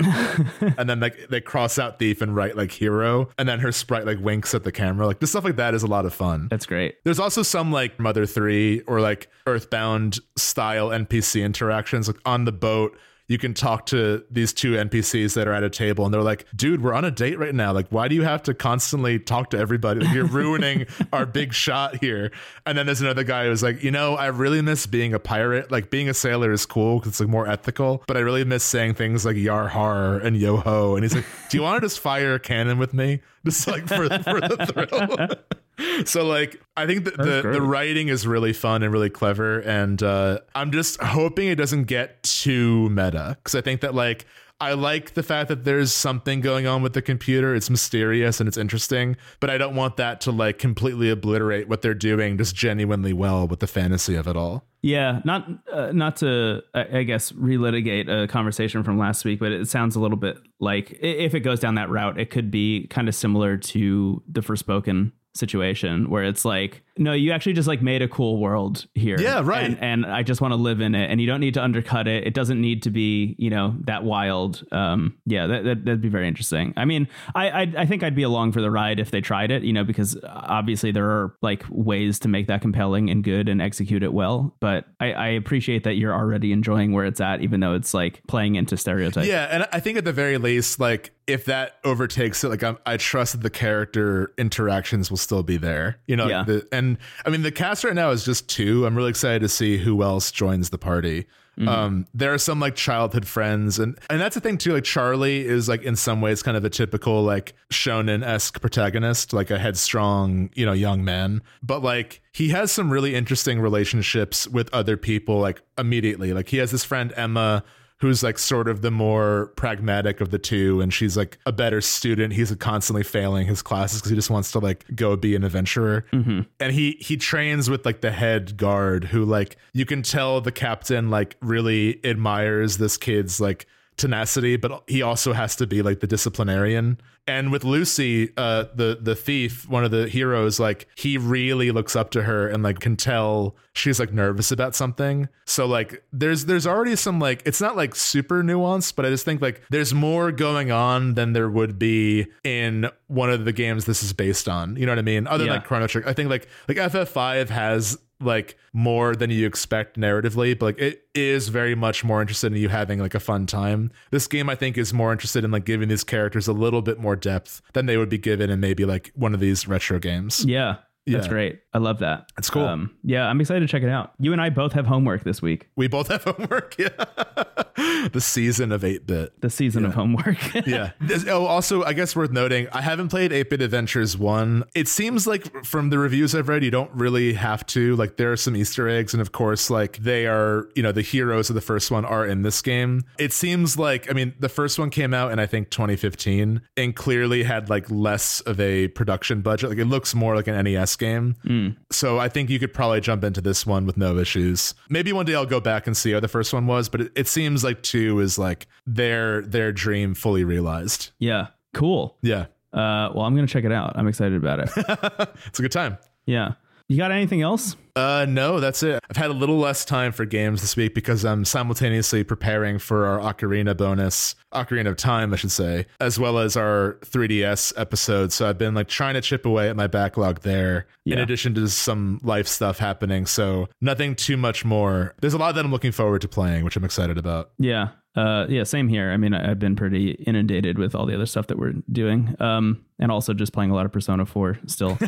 [0.78, 4.06] and then like they cross out thief and write like hero, and then her sprite
[4.06, 5.06] like winks at the camera.
[5.06, 6.48] Like the stuff like that is a lot of fun.
[6.50, 6.96] That's great.
[7.04, 12.08] There's also some like Mother 3 or like Earthbound style NPC interactions.
[12.08, 12.96] Like on the boat,
[13.28, 16.46] you can talk to these two NPCs that are at a table and they're like,
[16.54, 17.72] dude, we're on a date right now.
[17.72, 20.00] Like, why do you have to constantly talk to everybody?
[20.00, 22.30] Like, you're ruining our big shot here.
[22.64, 25.72] And then there's another guy who's like, you know, I really miss being a pirate.
[25.72, 28.62] Like, being a sailor is cool because it's like more ethical, but I really miss
[28.62, 30.94] saying things like yar har and yo ho.
[30.94, 33.20] And he's like, do you want to just fire a cannon with me?
[33.44, 35.28] Just like for, for the thrill.
[36.04, 40.02] so like I think that the, the writing is really fun and really clever, and
[40.02, 44.26] uh, I'm just hoping it doesn't get too meta because I think that like
[44.58, 47.54] I like the fact that there's something going on with the computer.
[47.54, 51.82] It's mysterious and it's interesting, but I don't want that to like completely obliterate what
[51.82, 54.64] they're doing just genuinely well with the fantasy of it all.
[54.80, 59.52] Yeah, not uh, not to I I guess relitigate a conversation from last week, but
[59.52, 62.86] it sounds a little bit like if it goes down that route, it could be
[62.86, 67.82] kind of similar to the Forspoken situation, where it's like no, you actually just like
[67.82, 69.16] made a cool world here.
[69.20, 69.64] Yeah, right.
[69.64, 72.08] And, and I just want to live in it, and you don't need to undercut
[72.08, 72.26] it.
[72.26, 74.64] It doesn't need to be, you know, that wild.
[74.72, 76.72] Um, yeah, that, that that'd be very interesting.
[76.76, 79.50] I mean, I, I I think I'd be along for the ride if they tried
[79.50, 83.48] it, you know, because obviously there are like ways to make that compelling and good
[83.48, 84.54] and execute it well.
[84.60, 88.22] But I, I appreciate that you're already enjoying where it's at, even though it's like
[88.26, 89.26] playing into stereotypes.
[89.26, 92.78] Yeah, and I think at the very least, like if that overtakes it, like I'm,
[92.86, 95.98] I trust that the character interactions will still be there.
[96.06, 96.44] You know, Yeah.
[96.44, 96.85] the, and
[97.24, 98.86] I mean the cast right now is just two.
[98.86, 101.26] I'm really excited to see who else joins the party.
[101.66, 104.74] Um, there are some like childhood friends, and and that's the thing too.
[104.74, 109.32] Like Charlie is like in some ways kind of a typical like shonen esque protagonist,
[109.32, 111.40] like a headstrong, you know, young man.
[111.62, 116.34] But like he has some really interesting relationships with other people, like immediately.
[116.34, 117.64] Like he has this friend Emma
[117.98, 121.80] who's like sort of the more pragmatic of the two and she's like a better
[121.80, 122.32] student.
[122.32, 126.04] He's constantly failing his classes because he just wants to like go be an adventurer.
[126.12, 126.40] Mm-hmm.
[126.60, 130.52] And he he trains with like the head guard who like you can tell the
[130.52, 133.66] captain like really admires this kid's like
[133.96, 138.98] tenacity but he also has to be like the disciplinarian and with lucy uh the
[139.00, 142.78] the thief one of the heroes like he really looks up to her and like
[142.80, 145.28] can tell she's like nervous about something.
[145.44, 149.24] So like there's there's already some like it's not like super nuanced but i just
[149.24, 153.84] think like there's more going on than there would be in one of the games
[153.84, 154.76] this is based on.
[154.76, 155.26] You know what i mean?
[155.26, 155.50] Other Yeah.
[155.52, 159.98] than like chrono trigger i think like like ff5 has like more than you expect
[159.98, 163.46] narratively, but like it is very much more interested in you having like a fun
[163.46, 163.90] time.
[164.10, 166.98] This game I think is more interested in like giving these characters a little bit
[166.98, 170.44] more depth than they would be given in maybe like one of these retro games.
[170.44, 170.76] Yeah.
[171.14, 171.60] That's great.
[171.72, 172.30] I love that.
[172.38, 172.64] It's cool.
[172.64, 174.12] Um, yeah, I'm excited to check it out.
[174.18, 175.68] You and I both have homework this week.
[175.76, 176.76] We both have homework.
[176.78, 176.88] Yeah.
[178.12, 179.40] the season of 8 bit.
[179.40, 180.38] The season of homework.
[180.66, 180.92] yeah.
[181.00, 184.64] This- oh, also, I guess worth noting, I haven't played 8 Bit Adventures 1.
[184.74, 187.94] It seems like from the reviews I've read, you don't really have to.
[187.96, 191.02] Like, there are some Easter eggs, and of course, like, they are, you know, the
[191.02, 193.04] heroes of the first one are in this game.
[193.18, 196.96] It seems like, I mean, the first one came out in, I think, 2015, and
[196.96, 199.70] clearly had, like, less of a production budget.
[199.70, 201.76] Like, it looks more like an NES game.
[201.90, 204.74] So I think you could probably jump into this one with no issues.
[204.88, 207.12] Maybe one day I'll go back and see how the first one was, but it,
[207.16, 211.10] it seems like two is like their their dream fully realized.
[211.18, 211.48] yeah.
[211.74, 212.16] Cool.
[212.22, 212.46] Yeah.
[212.72, 213.92] Uh, well, I'm going to check it out.
[213.96, 215.28] I'm excited about it.
[215.46, 215.98] It's a good time.
[216.24, 216.52] yeah.
[216.88, 217.76] You got anything else?
[217.96, 219.02] Uh no, that's it.
[219.08, 223.06] I've had a little less time for games this week because I'm simultaneously preparing for
[223.06, 228.32] our Ocarina bonus, Ocarina of Time, I should say, as well as our 3DS episode.
[228.32, 231.68] So I've been like trying to chip away at my backlog there, in addition to
[231.68, 233.24] some life stuff happening.
[233.24, 235.14] So nothing too much more.
[235.22, 237.52] There's a lot that I'm looking forward to playing, which I'm excited about.
[237.58, 237.88] Yeah.
[238.16, 239.10] Uh, yeah, same here.
[239.12, 242.34] I mean, I- I've been pretty inundated with all the other stuff that we're doing.
[242.40, 244.92] Um, and also just playing a lot of Persona 4 still.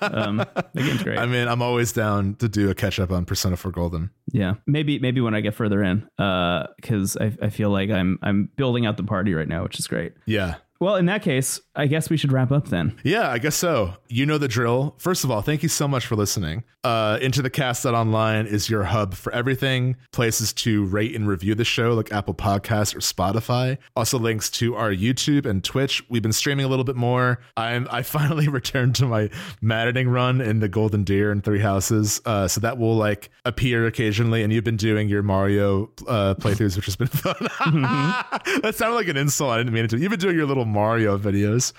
[0.00, 1.18] um, the game's great.
[1.18, 4.10] I mean, I'm always down to do a catch up on Persona 4 Golden.
[4.32, 4.54] yeah.
[4.66, 8.48] Maybe, maybe when I get further in, uh, cause I, I feel like I'm, I'm
[8.56, 10.14] building out the party right now, which is great.
[10.24, 10.54] Yeah.
[10.80, 12.96] Well, in that case, I guess we should wrap up then.
[13.02, 13.94] Yeah, I guess so.
[14.08, 14.94] You know the drill.
[14.98, 16.64] First of all, thank you so much for listening.
[16.84, 19.96] Uh, Into the Cast that Online is your hub for everything.
[20.12, 23.78] Places to rate and review the show, like Apple Podcasts or Spotify.
[23.96, 26.02] Also, links to our YouTube and Twitch.
[26.08, 27.40] We've been streaming a little bit more.
[27.56, 29.30] I'm I finally returned to my
[29.60, 33.86] maddening run in the Golden Deer and Three Houses, uh, so that will like appear
[33.86, 34.42] occasionally.
[34.44, 37.34] And you've been doing your Mario uh, playthroughs, which has been fun.
[38.62, 39.50] that sounded like an insult.
[39.50, 39.98] I didn't mean it to.
[39.98, 41.72] You've been doing your little Mario videos.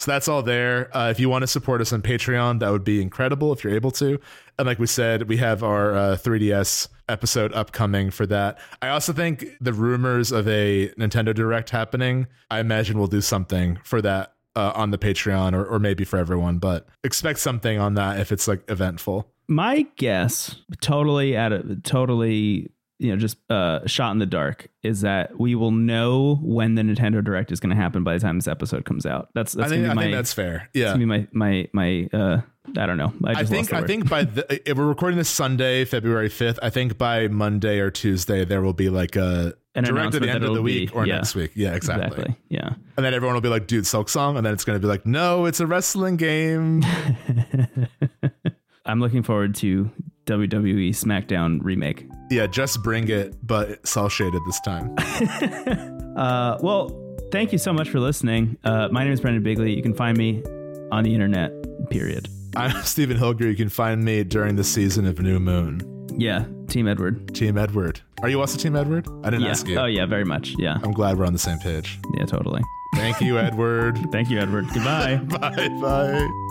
[0.00, 0.96] So that's all there.
[0.96, 3.74] Uh, if you want to support us on Patreon, that would be incredible if you're
[3.74, 4.18] able to.
[4.58, 8.58] And like we said, we have our uh, 3DS episode upcoming for that.
[8.80, 13.78] I also think the rumors of a Nintendo Direct happening, I imagine we'll do something
[13.84, 17.92] for that uh, on the Patreon or, or maybe for everyone, but expect something on
[17.94, 19.30] that if it's like eventful.
[19.48, 22.70] My guess, totally at a totally,
[23.00, 26.82] you know, just uh, shot in the dark, is that we will know when the
[26.82, 29.30] Nintendo Direct is going to happen by the time this episode comes out.
[29.34, 30.68] That's that's I think, I my think that's fair.
[30.74, 30.96] Yeah.
[30.96, 32.08] be my my my.
[32.12, 32.42] Uh,
[32.76, 33.12] I don't know.
[33.24, 36.58] I, I think I think by the, if we're recording this Sunday, February fifth.
[36.62, 40.30] I think by Monday or Tuesday there will be like a An direct at the
[40.30, 41.16] end of the week be- or yeah.
[41.16, 41.52] next week.
[41.54, 42.06] Yeah, exactly.
[42.06, 42.36] exactly.
[42.50, 42.74] Yeah.
[42.98, 45.06] And then everyone will be like, "Dude, Silksong," and then it's going to be like,
[45.06, 46.84] "No, it's a wrestling game."
[48.84, 49.90] I'm looking forward to
[50.26, 52.06] WWE SmackDown remake.
[52.30, 54.94] yeah, just bring it, but cel shaded this time.
[56.10, 56.90] Uh, well,
[57.30, 58.58] thank you so much for listening.
[58.64, 59.74] Uh, my name is Brendan Bigley.
[59.74, 60.42] You can find me
[60.90, 61.52] on the internet.
[61.88, 62.28] Period.
[62.56, 63.42] I'm Stephen Hilger.
[63.42, 65.80] You can find me during the season of New Moon.
[66.18, 67.32] Yeah, Team Edward.
[67.34, 68.00] Team Edward.
[68.22, 69.06] Are you also Team Edward?
[69.24, 69.50] I didn't Yeah.
[69.50, 69.78] ask you.
[69.78, 70.54] Oh yeah, very much.
[70.58, 70.78] Yeah.
[70.82, 71.98] I'm glad we're on the same page.
[72.18, 72.60] Yeah, totally.
[72.96, 73.96] Thank you, Edward.
[74.10, 74.66] Thank you, Edward.
[74.74, 75.16] Goodbye.
[75.28, 76.49] bye bye.